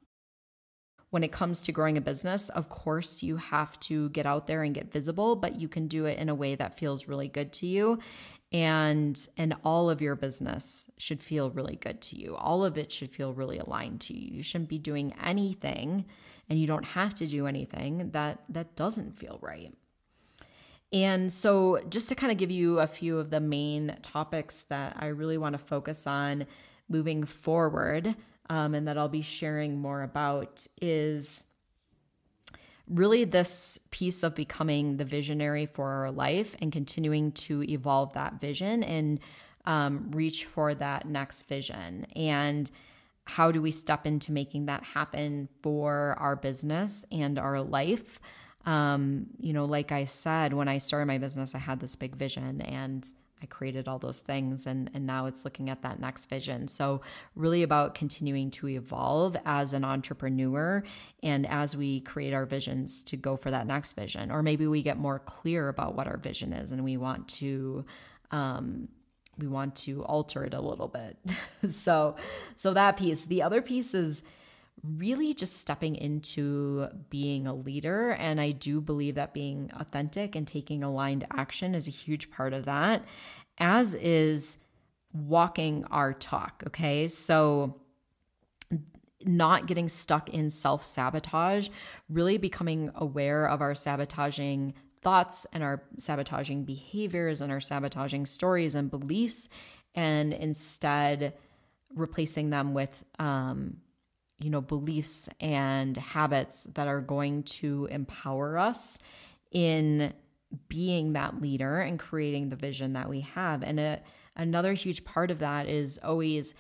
when 1.14 1.24
it 1.24 1.32
comes 1.32 1.62
to 1.62 1.72
growing 1.72 1.96
a 1.96 2.02
business, 2.02 2.50
of 2.50 2.70
course, 2.70 3.22
you 3.22 3.38
have 3.38 3.80
to 3.82 4.10
get 4.10 4.26
out 4.26 4.48
there 4.48 4.64
and 4.64 4.74
get 4.74 4.92
visible, 4.92 5.36
but 5.36 5.62
you 5.62 5.68
can 5.68 5.88
do 5.88 6.08
it 6.08 6.18
in 6.18 6.28
a 6.28 6.34
way 6.34 6.56
that 6.56 6.80
feels 6.80 7.08
really 7.08 7.28
good 7.28 7.54
to 7.54 7.68
you. 7.68 8.00
And 8.52 9.16
and 9.38 9.54
all 9.64 9.92
of 9.92 10.02
your 10.02 10.16
business 10.16 10.90
should 10.98 11.22
feel 11.22 11.52
really 11.52 11.76
good 11.76 12.02
to 12.02 12.16
you. 12.20 12.36
All 12.36 12.66
of 12.66 12.80
it 12.80 12.92
should 12.92 13.12
feel 13.12 13.32
really 13.32 13.60
aligned 13.60 14.02
to 14.02 14.18
you. 14.18 14.38
You 14.38 14.42
shouldn't 14.42 14.72
be 14.72 14.80
doing 14.80 15.14
anything 15.24 16.06
and 16.50 16.60
you 16.60 16.66
don't 16.66 16.84
have 16.84 17.14
to 17.16 17.28
do 17.28 17.46
anything 17.46 18.10
that 18.14 18.40
that 18.50 18.76
doesn't 18.76 19.20
feel 19.20 19.38
right. 19.40 19.72
And 20.94 21.32
so 21.32 21.82
just 21.90 22.08
to 22.10 22.16
kind 22.16 22.32
of 22.32 22.38
give 22.38 22.52
you 22.52 22.80
a 22.80 22.88
few 22.88 23.18
of 23.18 23.32
the 23.32 23.40
main 23.40 23.98
topics 24.04 24.64
that 24.70 24.96
I 25.00 25.08
really 25.08 25.40
want 25.40 25.54
to 25.54 25.58
focus 25.58 26.06
on 26.06 26.46
moving 26.88 27.24
forward, 27.26 28.16
um, 28.50 28.76
and 28.76 28.88
that 28.88 28.98
I'll 28.98 29.10
be 29.10 29.24
sharing 29.24 29.78
more 29.78 30.04
about 30.04 30.68
is 30.82 31.46
really 32.90 33.24
this 33.24 33.80
piece 33.90 34.22
of 34.22 34.36
becoming 34.36 34.98
the 34.98 35.06
visionary 35.06 35.66
for 35.66 35.90
our 35.90 36.12
life 36.12 36.56
and 36.62 36.72
continuing 36.72 37.32
to 37.32 37.64
evolve 37.64 38.14
that 38.14 38.40
vision 38.40 38.84
and 38.84 39.20
um, 39.66 40.12
reach 40.12 40.46
for 40.46 40.76
that 40.76 41.08
next 41.08 41.44
vision. 41.44 42.06
And 42.16 42.70
how 43.26 43.52
do 43.52 43.62
we 43.62 43.72
step 43.72 44.06
into 44.06 44.34
making 44.34 44.66
that 44.66 44.84
happen 44.84 45.48
for 45.62 46.16
our 46.20 46.36
business 46.36 47.06
and 47.12 47.40
our 47.40 47.62
life? 47.62 48.20
Um, 48.66 49.28
you 49.40 49.54
know, 49.54 49.66
like 49.66 49.92
I 49.92 50.06
said, 50.06 50.54
when 50.54 50.68
I 50.68 50.78
started 50.78 51.08
my 51.08 51.18
business, 51.18 51.56
I 51.56 51.60
had 51.60 51.80
this 51.80 51.96
big 51.96 52.16
vision 52.16 52.62
and 52.62 53.06
I 53.44 53.46
created 53.46 53.90
all 53.90 54.00
those 54.00 54.20
things 54.20 54.68
and 54.68 54.90
and 54.94 55.06
now 55.06 55.26
it's 55.26 55.44
looking 55.44 55.70
at 55.70 55.82
that 55.82 56.00
next 56.00 56.28
vision. 56.28 56.70
So 56.70 57.02
really 57.36 57.64
about 57.64 57.94
continuing 57.94 58.50
to 58.52 58.70
evolve 58.70 59.36
as 59.46 59.74
an 59.74 59.84
entrepreneur 59.84 60.82
and 61.22 61.46
as 61.48 61.76
we 61.76 62.00
create 62.00 62.34
our 62.34 62.46
visions 62.46 63.04
to 63.06 63.18
go 63.18 63.36
for 63.36 63.52
that 63.52 63.68
next 63.68 63.94
vision 63.94 64.32
or 64.32 64.42
maybe 64.42 64.66
we 64.66 64.82
get 64.82 64.98
more 64.98 65.20
clear 65.20 65.68
about 65.68 65.96
what 65.96 66.08
our 66.08 66.18
vision 66.18 66.54
is 66.54 66.72
and 66.72 66.84
we 66.86 66.96
want 66.96 67.28
to 67.28 67.84
um 68.32 68.88
we 69.38 69.48
want 69.48 69.76
to 69.76 70.04
alter 70.04 70.44
it 70.44 70.54
a 70.54 70.62
little 70.62 70.88
bit. 70.88 71.18
so 71.70 72.16
so 72.56 72.74
that 72.74 72.98
piece, 72.98 73.26
the 73.26 73.42
other 73.42 73.62
piece 73.62 73.94
is 73.94 74.22
really 74.82 75.34
just 75.34 75.58
stepping 75.58 75.96
into 75.96 76.88
being 77.10 77.48
a 77.48 77.54
leader. 77.54 78.12
And 78.12 78.42
I 78.42 78.52
do 78.52 78.82
believe 78.82 79.16
that 79.16 79.34
being 79.34 79.70
authentic 79.76 80.36
and 80.36 80.48
taking 80.48 80.84
aligned 80.84 81.26
action 81.32 81.76
is 81.76 81.88
a 81.88 81.92
huge 81.92 82.32
part 82.32 82.54
of 82.54 82.66
that, 82.66 83.04
as 83.60 83.94
is 83.96 84.58
walking 85.14 85.86
our 85.86 86.14
talk. 86.14 86.64
Okay. 86.68 87.08
So, 87.08 87.80
not 89.26 89.68
getting 89.68 89.88
stuck 89.88 90.30
in 90.30 90.50
self 90.50 90.86
sabotage, 90.86 91.70
really 92.10 92.38
becoming 92.38 92.90
aware 92.96 93.48
of 93.48 93.62
our 93.62 93.74
sabotaging 93.74 94.74
thoughts 95.00 95.46
and 95.54 95.64
our 95.64 95.84
sabotaging 95.98 96.66
behaviors 96.66 97.40
and 97.40 97.52
our 97.52 97.62
sabotaging 97.62 98.26
stories 98.26 98.76
and 98.76 98.90
beliefs, 98.90 99.48
and 99.96 100.34
instead 100.34 101.34
replacing 101.96 102.50
them 102.50 102.74
with 102.74 103.04
um, 103.20 103.78
you 104.44 104.50
know, 104.50 104.62
beliefs 104.62 105.30
and 105.40 105.96
habits 105.98 106.68
that 106.74 106.88
are 106.88 107.02
going 107.02 107.44
to 107.44 107.88
empower 107.92 108.58
us 108.58 109.00
in 109.52 110.14
being 110.68 111.14
that 111.14 111.42
leader 111.42 111.80
and 111.80 111.98
creating 111.98 112.50
the 112.50 112.56
vision 112.56 112.94
that 112.94 113.10
we 113.10 113.22
have. 113.22 113.64
And 113.64 113.80
a, 113.80 114.02
another 114.36 114.74
huge 114.74 115.04
part 115.06 115.32
of 115.32 115.40
that 115.40 115.68
is 115.68 116.00
always 116.04 116.54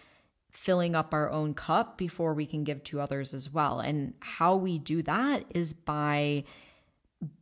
filling 0.51 0.95
up 0.95 1.13
our 1.13 1.29
own 1.31 1.53
cup 1.53 1.97
before 1.97 2.33
we 2.33 2.45
can 2.45 2.63
give 2.63 2.83
to 2.83 3.01
others 3.01 3.33
as 3.33 3.51
well. 3.51 3.79
And 3.79 4.13
how 4.19 4.55
we 4.55 4.77
do 4.77 5.01
that 5.03 5.45
is 5.49 5.73
by 5.73 6.43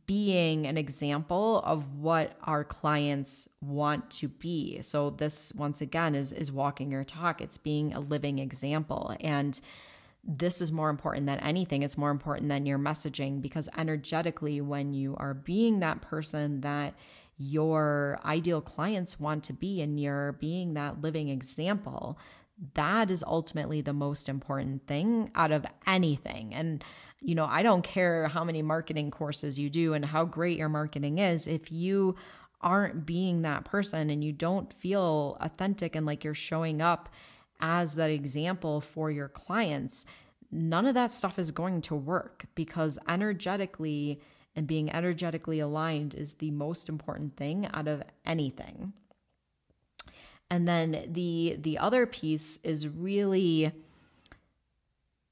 being 0.06 0.66
an 0.66 0.76
example 0.76 1.60
of 1.64 1.96
what 1.96 2.36
our 2.44 2.64
clients 2.64 3.48
want 3.60 4.10
to 4.10 4.28
be. 4.28 4.80
So 4.82 5.10
this 5.10 5.52
once 5.54 5.80
again 5.80 6.14
is 6.14 6.32
is 6.32 6.52
walking 6.52 6.90
your 6.90 7.04
talk. 7.04 7.40
It's 7.40 7.58
being 7.58 7.92
a 7.92 8.00
living 8.00 8.38
example. 8.38 9.14
And 9.20 9.58
this 10.24 10.60
is 10.60 10.70
more 10.70 10.88
important 10.88 11.26
than 11.26 11.40
anything. 11.40 11.82
It's 11.82 11.98
more 11.98 12.10
important 12.10 12.48
than 12.48 12.66
your 12.66 12.78
messaging 12.78 13.42
because 13.42 13.68
energetically, 13.76 14.60
when 14.60 14.94
you 14.94 15.16
are 15.18 15.34
being 15.34 15.80
that 15.80 16.00
person 16.00 16.60
that 16.60 16.94
your 17.38 18.20
ideal 18.24 18.60
clients 18.60 19.18
want 19.18 19.42
to 19.44 19.52
be 19.52 19.80
and 19.80 19.98
you're 19.98 20.32
being 20.32 20.74
that 20.74 21.00
living 21.00 21.28
example, 21.28 22.18
that 22.74 23.10
is 23.10 23.24
ultimately 23.26 23.80
the 23.80 23.92
most 23.92 24.28
important 24.28 24.86
thing 24.86 25.30
out 25.34 25.50
of 25.50 25.66
anything. 25.86 26.54
And, 26.54 26.84
you 27.20 27.34
know, 27.34 27.46
I 27.46 27.62
don't 27.62 27.82
care 27.82 28.28
how 28.28 28.44
many 28.44 28.62
marketing 28.62 29.10
courses 29.10 29.58
you 29.58 29.68
do 29.70 29.94
and 29.94 30.04
how 30.04 30.24
great 30.24 30.58
your 30.58 30.68
marketing 30.68 31.18
is. 31.18 31.48
If 31.48 31.72
you 31.72 32.14
aren't 32.60 33.04
being 33.04 33.42
that 33.42 33.64
person 33.64 34.08
and 34.10 34.22
you 34.22 34.32
don't 34.32 34.72
feel 34.74 35.36
authentic 35.40 35.96
and 35.96 36.06
like 36.06 36.22
you're 36.22 36.34
showing 36.34 36.80
up 36.80 37.08
as 37.62 37.94
that 37.94 38.10
example 38.10 38.80
for 38.80 39.10
your 39.10 39.28
clients, 39.28 40.04
none 40.50 40.84
of 40.84 40.94
that 40.94 41.12
stuff 41.12 41.38
is 41.38 41.50
going 41.50 41.80
to 41.82 41.94
work 41.94 42.44
because 42.54 42.98
energetically 43.08 44.20
and 44.54 44.66
being 44.66 44.90
energetically 44.90 45.60
aligned 45.60 46.12
is 46.14 46.34
the 46.34 46.50
most 46.50 46.88
important 46.88 47.36
thing 47.36 47.66
out 47.72 47.88
of 47.88 48.02
anything. 48.26 48.92
And 50.50 50.68
then 50.68 51.08
the 51.10 51.56
the 51.58 51.78
other 51.78 52.04
piece 52.04 52.58
is 52.62 52.86
really 52.86 53.72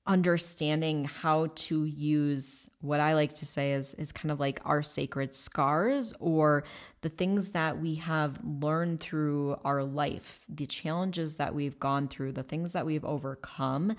understanding 0.07 1.05
how 1.05 1.49
to 1.55 1.85
use 1.85 2.69
what 2.81 3.01
I 3.01 3.15
like 3.15 3.35
to 3.35 3.47
say 3.47 3.73
is 3.73 3.95
is 3.95 4.13
kind 4.13 4.33
of 4.33 4.41
like 4.41 4.61
our 4.65 4.83
sacred 4.83 5.35
scars 5.35 6.15
or 6.19 6.65
the 7.03 7.11
things 7.11 7.51
that 7.51 7.81
we 7.81 7.97
have 7.97 8.39
learned 8.43 9.01
through 9.01 9.59
our 9.65 9.85
life, 9.85 10.41
the 10.49 10.67
challenges 10.67 11.37
that 11.37 11.55
we've 11.55 11.79
gone 11.79 12.09
through, 12.09 12.33
the 12.33 12.43
things 12.43 12.73
that 12.73 12.87
we've 12.87 13.05
overcome, 13.05 13.95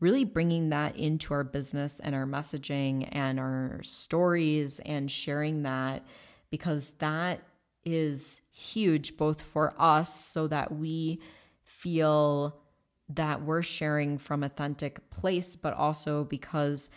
really 0.00 0.24
bringing 0.24 0.70
that 0.70 0.96
into 0.96 1.32
our 1.32 1.44
business 1.44 2.00
and 2.00 2.14
our 2.14 2.26
messaging 2.26 3.08
and 3.12 3.38
our 3.38 3.80
stories 3.82 4.80
and 4.84 5.10
sharing 5.10 5.62
that 5.62 6.04
because 6.50 6.92
that 6.98 7.40
is 7.84 8.40
huge 8.50 9.16
both 9.16 9.40
for 9.40 9.72
us 9.78 10.14
so 10.14 10.46
that 10.48 10.74
we 10.74 11.20
feel 11.62 12.60
that 13.08 13.42
we're 13.42 13.62
sharing 13.62 14.18
from 14.18 14.42
authentic 14.42 15.10
place 15.10 15.56
but 15.56 15.74
also 15.74 16.24
because 16.24 16.90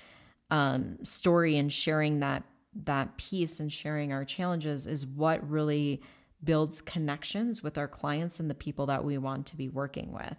um, 0.50 0.98
story 1.04 1.58
and 1.58 1.72
sharing 1.72 2.20
that 2.20 2.44
that 2.86 3.18
piece 3.18 3.60
and 3.60 3.72
sharing 3.72 4.14
our 4.14 4.24
challenges 4.24 4.88
is 4.88 5.06
what 5.06 5.48
really 5.50 6.02
builds 6.44 6.82
connections 6.82 7.64
with 7.64 7.78
our 7.78 7.88
clients 7.88 8.40
and 8.40 8.50
the 8.50 8.56
people 8.56 8.86
that 8.86 9.04
we 9.04 9.18
want 9.18 9.48
to 9.48 9.56
be 9.56 9.70
working 9.70 10.12
with. 10.12 10.38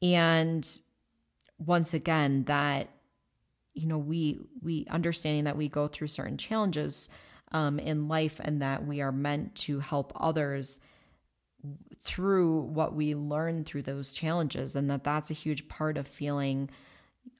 And 0.00 0.66
once 1.58 1.94
again 1.94 2.44
that 2.44 2.88
you 3.74 3.86
know 3.86 3.98
we 3.98 4.40
we 4.62 4.86
understanding 4.90 5.44
that 5.44 5.56
we 5.56 5.68
go 5.68 5.86
through 5.86 6.08
certain 6.08 6.36
challenges 6.36 7.08
um, 7.52 7.78
in 7.78 8.08
life 8.08 8.40
and 8.40 8.60
that 8.62 8.84
we 8.86 9.00
are 9.00 9.12
meant 9.12 9.54
to 9.54 9.78
help 9.78 10.12
others 10.16 10.80
through 12.04 12.60
what 12.60 12.94
we 12.94 13.14
learn 13.14 13.64
through 13.64 13.82
those 13.82 14.12
challenges 14.12 14.74
and 14.74 14.90
that 14.90 15.04
that's 15.04 15.30
a 15.30 15.34
huge 15.34 15.68
part 15.68 15.96
of 15.96 16.06
feeling 16.06 16.68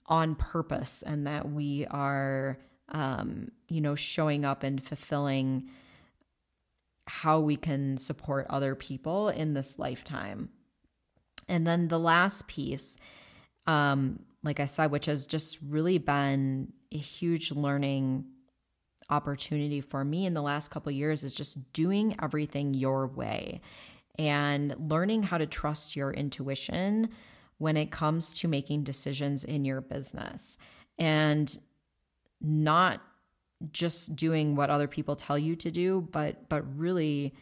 on 0.06 0.34
purpose 0.34 1.02
and 1.04 1.26
that 1.26 1.50
we 1.50 1.86
are 1.86 2.58
um, 2.90 3.50
you 3.68 3.80
know 3.80 3.94
showing 3.94 4.44
up 4.44 4.62
and 4.62 4.84
fulfilling 4.84 5.68
how 7.08 7.40
we 7.40 7.56
can 7.56 7.98
support 7.98 8.46
other 8.48 8.74
people 8.74 9.28
in 9.28 9.54
this 9.54 9.78
lifetime. 9.78 10.48
And 11.48 11.66
then 11.66 11.88
the 11.88 11.98
last 11.98 12.46
piece 12.46 12.96
um, 13.66 14.20
like 14.42 14.60
i 14.60 14.66
said 14.66 14.90
which 14.90 15.06
has 15.06 15.26
just 15.26 15.58
really 15.66 15.98
been 15.98 16.72
a 16.90 16.98
huge 16.98 17.50
learning 17.52 18.24
opportunity 19.10 19.80
for 19.80 20.04
me 20.04 20.26
in 20.26 20.34
the 20.34 20.42
last 20.42 20.70
couple 20.70 20.90
years 20.90 21.24
is 21.24 21.34
just 21.34 21.72
doing 21.72 22.16
everything 22.22 22.74
your 22.74 23.06
way 23.06 23.60
and 24.18 24.74
learning 24.78 25.22
how 25.22 25.38
to 25.38 25.46
trust 25.46 25.96
your 25.96 26.12
intuition 26.12 27.08
when 27.58 27.76
it 27.76 27.90
comes 27.90 28.38
to 28.40 28.48
making 28.48 28.84
decisions 28.84 29.44
in 29.44 29.64
your 29.64 29.80
business 29.80 30.58
and 30.98 31.58
not 32.40 33.00
just 33.70 34.16
doing 34.16 34.56
what 34.56 34.70
other 34.70 34.88
people 34.88 35.14
tell 35.14 35.38
you 35.38 35.54
to 35.54 35.70
do 35.70 36.06
but 36.10 36.48
but 36.48 36.62
really 36.76 37.32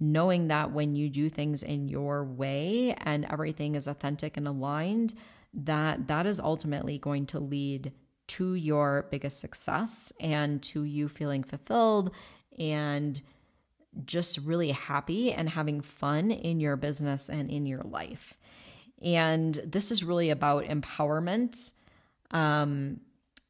knowing 0.00 0.48
that 0.48 0.72
when 0.72 0.94
you 0.94 1.08
do 1.08 1.28
things 1.28 1.62
in 1.62 1.88
your 1.88 2.24
way 2.24 2.94
and 3.00 3.24
everything 3.30 3.74
is 3.74 3.86
authentic 3.86 4.36
and 4.36 4.48
aligned 4.48 5.14
that 5.54 6.08
that 6.08 6.26
is 6.26 6.40
ultimately 6.40 6.98
going 6.98 7.24
to 7.26 7.38
lead 7.38 7.92
to 8.26 8.54
your 8.54 9.06
biggest 9.10 9.40
success 9.40 10.12
and 10.20 10.62
to 10.62 10.82
you 10.82 11.08
feeling 11.08 11.42
fulfilled 11.42 12.10
and 12.58 13.22
just 14.04 14.38
really 14.38 14.70
happy 14.70 15.32
and 15.32 15.48
having 15.48 15.80
fun 15.80 16.30
in 16.30 16.60
your 16.60 16.76
business 16.76 17.28
and 17.28 17.50
in 17.50 17.66
your 17.66 17.82
life. 17.82 18.34
And 19.02 19.54
this 19.64 19.90
is 19.90 20.04
really 20.04 20.30
about 20.30 20.64
empowerment 20.64 21.72
um, 22.30 23.00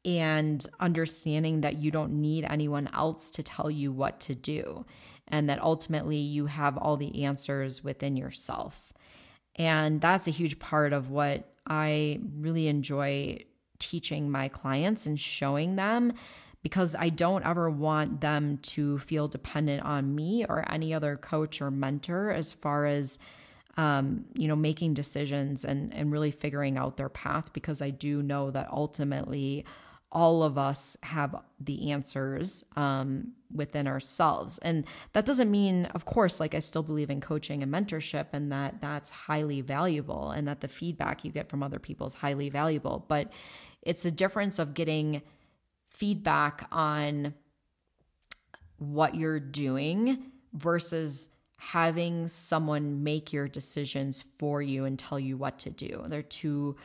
and 0.05 0.65
understanding 0.79 1.61
that 1.61 1.77
you 1.77 1.91
don't 1.91 2.21
need 2.21 2.45
anyone 2.45 2.89
else 2.93 3.29
to 3.31 3.43
tell 3.43 3.69
you 3.69 3.91
what 3.91 4.19
to 4.21 4.35
do, 4.35 4.85
and 5.27 5.49
that 5.49 5.61
ultimately 5.61 6.17
you 6.17 6.45
have 6.45 6.77
all 6.77 6.97
the 6.97 7.25
answers 7.25 7.83
within 7.83 8.15
yourself. 8.15 8.93
And 9.55 9.99
that's 9.99 10.27
a 10.27 10.31
huge 10.31 10.57
part 10.59 10.93
of 10.93 11.09
what 11.09 11.53
I 11.67 12.21
really 12.37 12.67
enjoy 12.67 13.43
teaching 13.77 14.29
my 14.29 14.47
clients 14.47 15.05
and 15.05 15.19
showing 15.19 15.75
them 15.75 16.13
because 16.61 16.95
I 16.97 17.09
don't 17.09 17.45
ever 17.45 17.69
want 17.69 18.21
them 18.21 18.59
to 18.63 18.97
feel 18.99 19.27
dependent 19.27 19.83
on 19.83 20.13
me 20.13 20.45
or 20.47 20.69
any 20.71 20.93
other 20.93 21.15
coach 21.15 21.61
or 21.61 21.71
mentor 21.71 22.31
as 22.31 22.51
far 22.51 22.85
as 22.85 23.19
um, 23.77 24.25
you 24.33 24.47
know 24.47 24.55
making 24.55 24.93
decisions 24.93 25.63
and 25.63 25.93
and 25.93 26.11
really 26.11 26.31
figuring 26.31 26.77
out 26.77 26.97
their 26.97 27.09
path 27.09 27.53
because 27.53 27.81
I 27.81 27.91
do 27.91 28.21
know 28.21 28.51
that 28.51 28.69
ultimately 28.71 29.65
all 30.11 30.41
of 30.41 30.57
us 30.57 30.97
have 31.03 31.35
the 31.59 31.91
answers 31.91 32.63
um, 32.75 33.31
within 33.53 33.87
ourselves. 33.87 34.57
And 34.63 34.85
that 35.13 35.25
doesn't 35.25 35.51
mean 35.51 35.85
of 35.87 36.05
course 36.05 36.39
like 36.39 36.55
i 36.55 36.59
still 36.59 36.83
believe 36.83 37.09
in 37.09 37.21
coaching 37.21 37.63
and 37.63 37.71
mentorship 37.71 38.27
and 38.33 38.51
that 38.51 38.81
that's 38.81 39.11
highly 39.11 39.61
valuable 39.61 40.31
and 40.31 40.47
that 40.47 40.61
the 40.61 40.67
feedback 40.67 41.23
you 41.23 41.31
get 41.31 41.49
from 41.49 41.63
other 41.63 41.79
people 41.79 42.07
is 42.07 42.13
highly 42.13 42.49
valuable 42.49 43.05
but 43.07 43.31
it's 43.81 44.05
a 44.05 44.11
difference 44.11 44.59
of 44.59 44.73
getting 44.73 45.21
feedback 45.99 46.67
on 46.71 47.33
what 48.77 49.15
you're 49.15 49.39
doing 49.39 50.31
versus 50.53 51.29
having 51.57 52.27
someone 52.29 53.03
make 53.03 53.33
your 53.33 53.47
decisions 53.47 54.23
for 54.37 54.61
you 54.61 54.85
and 54.85 54.97
tell 54.97 55.19
you 55.19 55.35
what 55.35 55.59
to 55.59 55.69
do. 55.69 56.03
They're 56.07 56.21
two 56.23 56.77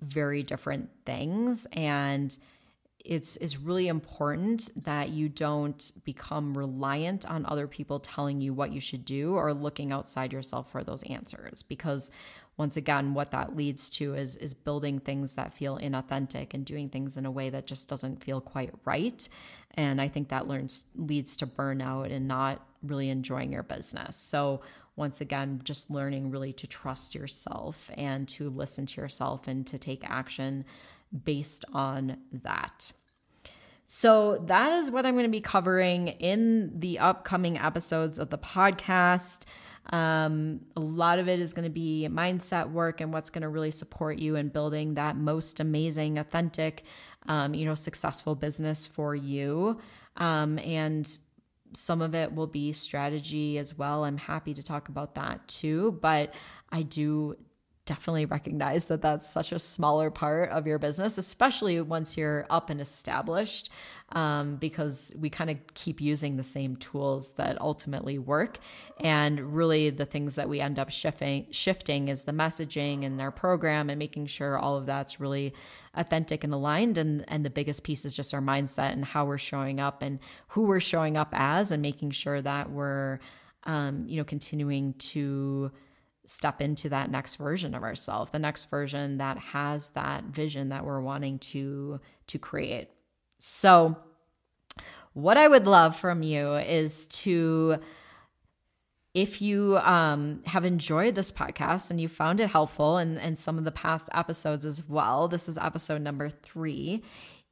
very 0.00 0.42
different 0.42 0.88
things 1.04 1.66
and 1.72 2.36
it's 3.04 3.36
is 3.38 3.56
really 3.58 3.88
important 3.88 4.70
that 4.84 5.10
you 5.10 5.28
don't 5.28 5.92
become 6.04 6.56
reliant 6.56 7.26
on 7.26 7.44
other 7.46 7.66
people 7.66 7.98
telling 7.98 8.40
you 8.40 8.54
what 8.54 8.72
you 8.72 8.80
should 8.80 9.04
do 9.04 9.34
or 9.34 9.52
looking 9.52 9.92
outside 9.92 10.32
yourself 10.32 10.70
for 10.70 10.84
those 10.84 11.02
answers 11.04 11.62
because 11.62 12.10
once 12.56 12.76
again 12.76 13.14
what 13.14 13.30
that 13.30 13.56
leads 13.56 13.90
to 13.90 14.14
is 14.14 14.36
is 14.36 14.54
building 14.54 14.98
things 14.98 15.32
that 15.32 15.54
feel 15.54 15.78
inauthentic 15.78 16.54
and 16.54 16.64
doing 16.64 16.88
things 16.88 17.16
in 17.16 17.26
a 17.26 17.30
way 17.30 17.50
that 17.50 17.66
just 17.66 17.88
doesn't 17.88 18.22
feel 18.22 18.40
quite 18.40 18.72
right. 18.84 19.28
And 19.74 20.00
i 20.00 20.08
think 20.08 20.28
that 20.28 20.48
learns 20.48 20.84
leads 20.96 21.36
to 21.36 21.46
burnout 21.46 22.12
and 22.12 22.28
not 22.28 22.66
really 22.82 23.08
enjoying 23.08 23.52
your 23.52 23.62
business. 23.62 24.16
So 24.16 24.60
once 24.96 25.20
again 25.20 25.60
just 25.64 25.90
learning 25.90 26.30
really 26.30 26.52
to 26.52 26.66
trust 26.66 27.14
yourself 27.14 27.90
and 27.94 28.28
to 28.28 28.50
listen 28.50 28.84
to 28.86 29.00
yourself 29.00 29.48
and 29.48 29.66
to 29.66 29.78
take 29.78 30.08
action 30.08 30.64
based 31.24 31.64
on 31.72 32.16
that. 32.32 32.92
So, 33.84 34.42
that 34.46 34.72
is 34.72 34.90
what 34.90 35.04
I'm 35.04 35.14
going 35.14 35.24
to 35.26 35.30
be 35.30 35.40
covering 35.40 36.08
in 36.08 36.78
the 36.78 36.98
upcoming 36.98 37.58
episodes 37.58 38.18
of 38.18 38.30
the 38.30 38.38
podcast. 38.38 39.40
Um, 39.90 40.60
a 40.76 40.80
lot 40.80 41.18
of 41.18 41.28
it 41.28 41.40
is 41.40 41.52
going 41.52 41.64
to 41.64 41.70
be 41.70 42.06
mindset 42.10 42.70
work 42.70 43.00
and 43.00 43.12
what's 43.12 43.30
going 43.30 43.42
to 43.42 43.48
really 43.48 43.70
support 43.70 44.18
you 44.18 44.36
in 44.36 44.48
building 44.48 44.94
that 44.94 45.16
most 45.16 45.60
amazing, 45.60 46.18
authentic, 46.18 46.84
um, 47.26 47.54
you 47.54 47.64
know, 47.64 47.74
successful 47.74 48.34
business 48.34 48.86
for 48.86 49.14
you. 49.14 49.80
Um, 50.16 50.58
and 50.58 51.18
some 51.74 52.02
of 52.02 52.14
it 52.14 52.34
will 52.34 52.46
be 52.46 52.72
strategy 52.72 53.58
as 53.58 53.76
well. 53.76 54.04
I'm 54.04 54.18
happy 54.18 54.54
to 54.54 54.62
talk 54.62 54.88
about 54.88 55.14
that 55.16 55.46
too. 55.48 55.98
But 56.00 56.34
I 56.70 56.82
do 56.82 57.36
definitely 57.92 58.24
recognize 58.24 58.86
that 58.86 59.02
that's 59.02 59.28
such 59.28 59.52
a 59.52 59.58
smaller 59.58 60.10
part 60.10 60.48
of 60.48 60.66
your 60.66 60.78
business, 60.78 61.18
especially 61.18 61.78
once 61.82 62.16
you're 62.16 62.46
up 62.48 62.70
and 62.70 62.80
established, 62.80 63.68
um, 64.12 64.56
because 64.56 65.12
we 65.18 65.28
kind 65.28 65.50
of 65.50 65.58
keep 65.74 66.00
using 66.00 66.38
the 66.38 66.42
same 66.42 66.74
tools 66.76 67.32
that 67.32 67.60
ultimately 67.60 68.18
work. 68.18 68.58
And 68.98 69.38
really, 69.54 69.90
the 69.90 70.06
things 70.06 70.36
that 70.36 70.48
we 70.48 70.58
end 70.58 70.78
up 70.78 70.90
shifting 70.90 71.46
shifting 71.50 72.08
is 72.08 72.22
the 72.22 72.32
messaging 72.32 73.04
and 73.04 73.20
our 73.20 73.30
program 73.30 73.90
and 73.90 73.98
making 73.98 74.26
sure 74.26 74.56
all 74.56 74.78
of 74.78 74.86
that's 74.86 75.20
really 75.20 75.52
authentic 75.94 76.44
and 76.44 76.54
aligned. 76.54 76.96
And 76.96 77.26
and 77.28 77.44
the 77.44 77.50
biggest 77.50 77.84
piece 77.84 78.06
is 78.06 78.14
just 78.14 78.32
our 78.32 78.40
mindset 78.40 78.92
and 78.92 79.04
how 79.04 79.26
we're 79.26 79.36
showing 79.52 79.80
up 79.80 80.00
and 80.00 80.18
who 80.48 80.62
we're 80.62 80.80
showing 80.80 81.18
up 81.18 81.28
as, 81.32 81.72
and 81.72 81.82
making 81.82 82.12
sure 82.12 82.40
that 82.40 82.70
we're, 82.70 83.18
um, 83.64 84.06
you 84.08 84.16
know, 84.16 84.24
continuing 84.24 84.94
to 84.94 85.70
step 86.26 86.60
into 86.60 86.88
that 86.88 87.10
next 87.10 87.36
version 87.36 87.74
of 87.74 87.82
ourselves, 87.82 88.30
the 88.30 88.38
next 88.38 88.70
version 88.70 89.18
that 89.18 89.38
has 89.38 89.88
that 89.90 90.24
vision 90.24 90.68
that 90.68 90.84
we're 90.84 91.00
wanting 91.00 91.38
to 91.38 92.00
to 92.28 92.38
create. 92.38 92.88
So 93.38 93.96
what 95.14 95.36
I 95.36 95.48
would 95.48 95.66
love 95.66 95.96
from 95.96 96.22
you 96.22 96.54
is 96.54 97.06
to 97.08 97.78
if 99.14 99.42
you 99.42 99.76
um, 99.78 100.40
have 100.46 100.64
enjoyed 100.64 101.14
this 101.14 101.30
podcast 101.30 101.90
and 101.90 102.00
you 102.00 102.08
found 102.08 102.40
it 102.40 102.48
helpful 102.48 102.96
and, 102.96 103.18
and 103.18 103.38
some 103.38 103.58
of 103.58 103.64
the 103.64 103.72
past 103.72 104.08
episodes 104.14 104.64
as 104.64 104.88
well, 104.88 105.28
this 105.28 105.48
is 105.48 105.58
episode 105.58 106.00
number 106.00 106.30
three. 106.30 107.02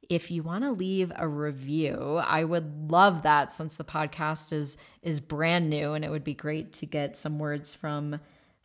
If 0.09 0.31
you 0.31 0.41
want 0.41 0.63
to 0.63 0.71
leave 0.71 1.11
a 1.15 1.27
review, 1.27 2.19
I 2.23 2.43
would 2.43 2.89
love 2.89 3.21
that 3.23 3.53
since 3.53 3.75
the 3.75 3.83
podcast 3.83 4.51
is 4.51 4.77
is 5.03 5.19
brand 5.19 5.69
new 5.69 5.93
and 5.93 6.03
it 6.03 6.09
would 6.09 6.23
be 6.23 6.33
great 6.33 6.73
to 6.73 6.85
get 6.85 7.15
some 7.15 7.37
words 7.37 7.75
from 7.75 8.19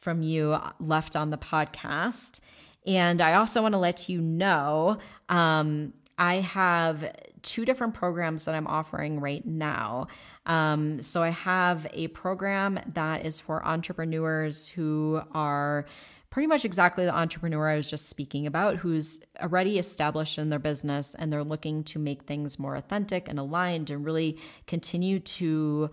from 0.06 0.22
you 0.22 0.56
left 0.78 1.16
on 1.16 1.30
the 1.30 1.36
podcast. 1.36 2.38
And 2.86 3.20
I 3.20 3.34
also 3.34 3.60
want 3.60 3.72
to 3.72 3.78
let 3.78 4.08
you 4.08 4.20
know 4.20 4.98
um, 5.28 5.92
I 6.16 6.36
have 6.36 7.12
two 7.42 7.64
different 7.64 7.92
programs 7.92 8.44
that 8.44 8.54
I'm 8.54 8.68
offering 8.68 9.18
right 9.18 9.44
now. 9.44 10.06
Um, 10.46 11.02
so 11.02 11.24
I 11.24 11.30
have 11.30 11.88
a 11.92 12.06
program 12.06 12.78
that 12.94 13.26
is 13.26 13.40
for 13.40 13.66
entrepreneurs 13.66 14.68
who 14.68 15.20
are 15.32 15.86
pretty 16.30 16.46
much 16.46 16.64
exactly 16.64 17.04
the 17.04 17.12
entrepreneur 17.12 17.68
I 17.68 17.74
was 17.74 17.90
just 17.90 18.08
speaking 18.08 18.46
about, 18.46 18.76
who's 18.76 19.18
already 19.42 19.80
established 19.80 20.38
in 20.38 20.50
their 20.50 20.60
business 20.60 21.16
and 21.18 21.32
they're 21.32 21.42
looking 21.42 21.82
to 21.82 21.98
make 21.98 22.22
things 22.22 22.60
more 22.60 22.76
authentic 22.76 23.26
and 23.28 23.40
aligned 23.40 23.90
and 23.90 24.04
really 24.04 24.38
continue 24.68 25.18
to 25.18 25.90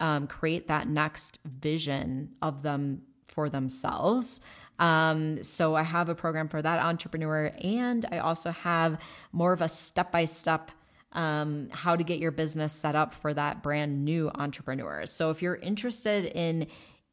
um, 0.00 0.26
create 0.26 0.66
that 0.66 0.88
next 0.88 1.38
vision 1.44 2.30
of 2.42 2.62
them 2.62 3.02
for 3.34 3.48
themselves. 3.48 4.40
Um, 4.78 5.42
so 5.42 5.74
I 5.74 5.82
have 5.82 6.08
a 6.08 6.14
program 6.14 6.48
for 6.48 6.60
that 6.62 6.80
entrepreneur, 6.80 7.52
and 7.60 8.06
I 8.10 8.18
also 8.18 8.50
have 8.50 8.98
more 9.32 9.52
of 9.52 9.60
a 9.60 9.68
step 9.68 10.10
by 10.10 10.24
step 10.24 10.70
how 11.14 11.94
to 11.96 12.02
get 12.02 12.18
your 12.18 12.32
business 12.32 12.72
set 12.72 12.96
up 12.96 13.14
for 13.14 13.32
that 13.32 13.62
brand 13.62 14.04
new 14.04 14.30
entrepreneur. 14.34 15.06
So 15.06 15.30
if 15.30 15.42
you're 15.42 15.56
interested 15.56 16.24
in 16.24 16.66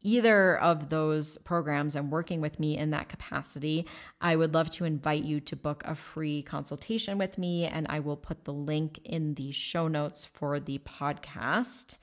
either 0.04 0.58
of 0.60 0.90
those 0.90 1.38
programs 1.40 1.96
and 1.96 2.12
working 2.12 2.42
with 2.42 2.60
me 2.60 2.78
in 2.78 2.90
that 2.90 3.10
capacity, 3.10 3.86
I 4.20 4.36
would 4.36 4.56
love 4.56 4.72
to 4.72 4.86
invite 4.86 5.24
you 5.24 5.40
to 5.42 5.56
book 5.56 5.84
a 5.86 5.94
free 5.94 6.42
consultation 6.42 7.20
with 7.20 7.38
me, 7.38 7.66
and 7.66 7.86
I 7.90 8.00
will 8.00 8.18
put 8.18 8.44
the 8.44 8.54
link 8.54 9.00
in 9.04 9.36
the 9.36 9.52
show 9.52 9.88
notes 9.88 10.26
for 10.26 10.60
the 10.60 10.80
podcast. 10.80 11.98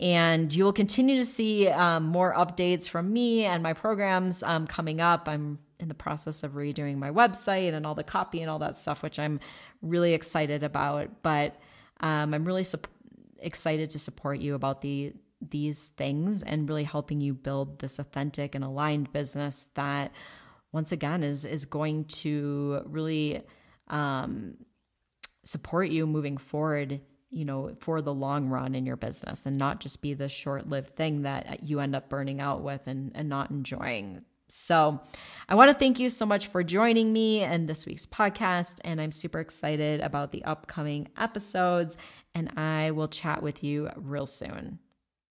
And 0.00 0.52
you 0.54 0.64
will 0.64 0.72
continue 0.72 1.16
to 1.16 1.26
see 1.26 1.68
um, 1.68 2.04
more 2.04 2.34
updates 2.34 2.88
from 2.88 3.12
me 3.12 3.44
and 3.44 3.62
my 3.62 3.74
programs 3.74 4.42
um, 4.42 4.66
coming 4.66 5.00
up. 5.00 5.28
I'm 5.28 5.58
in 5.78 5.88
the 5.88 5.94
process 5.94 6.42
of 6.42 6.52
redoing 6.52 6.96
my 6.96 7.10
website 7.10 7.74
and 7.74 7.86
all 7.86 7.94
the 7.94 8.04
copy 8.04 8.40
and 8.40 8.50
all 8.50 8.58
that 8.60 8.78
stuff, 8.78 9.02
which 9.02 9.18
I'm 9.18 9.40
really 9.82 10.14
excited 10.14 10.62
about. 10.62 11.22
But 11.22 11.60
um, 12.00 12.32
I'm 12.32 12.44
really 12.46 12.64
su- 12.64 12.78
excited 13.40 13.90
to 13.90 13.98
support 13.98 14.40
you 14.40 14.54
about 14.54 14.80
the 14.80 15.12
these 15.50 15.86
things 15.96 16.42
and 16.42 16.68
really 16.68 16.84
helping 16.84 17.18
you 17.20 17.32
build 17.32 17.78
this 17.78 17.98
authentic 17.98 18.54
and 18.54 18.62
aligned 18.62 19.10
business 19.10 19.70
that, 19.74 20.12
once 20.72 20.92
again, 20.92 21.22
is 21.22 21.44
is 21.44 21.64
going 21.64 22.04
to 22.06 22.82
really 22.86 23.42
um, 23.88 24.54
support 25.44 25.90
you 25.90 26.06
moving 26.06 26.36
forward 26.38 27.00
you 27.30 27.44
know, 27.44 27.74
for 27.80 28.02
the 28.02 28.12
long 28.12 28.48
run 28.48 28.74
in 28.74 28.84
your 28.86 28.96
business 28.96 29.46
and 29.46 29.56
not 29.56 29.80
just 29.80 30.02
be 30.02 30.14
the 30.14 30.28
short 30.28 30.68
lived 30.68 30.96
thing 30.96 31.22
that 31.22 31.62
you 31.62 31.80
end 31.80 31.94
up 31.94 32.08
burning 32.08 32.40
out 32.40 32.62
with 32.62 32.86
and, 32.86 33.12
and 33.14 33.28
not 33.28 33.50
enjoying. 33.50 34.22
So, 34.48 35.00
I 35.48 35.54
want 35.54 35.70
to 35.70 35.78
thank 35.78 36.00
you 36.00 36.10
so 36.10 36.26
much 36.26 36.48
for 36.48 36.64
joining 36.64 37.12
me 37.12 37.44
in 37.44 37.66
this 37.66 37.86
week's 37.86 38.06
podcast. 38.06 38.78
And 38.82 39.00
I'm 39.00 39.12
super 39.12 39.38
excited 39.38 40.00
about 40.00 40.32
the 40.32 40.44
upcoming 40.44 41.08
episodes. 41.16 41.96
And 42.34 42.58
I 42.58 42.90
will 42.90 43.06
chat 43.06 43.42
with 43.42 43.62
you 43.62 43.90
real 43.96 44.26
soon. 44.26 44.80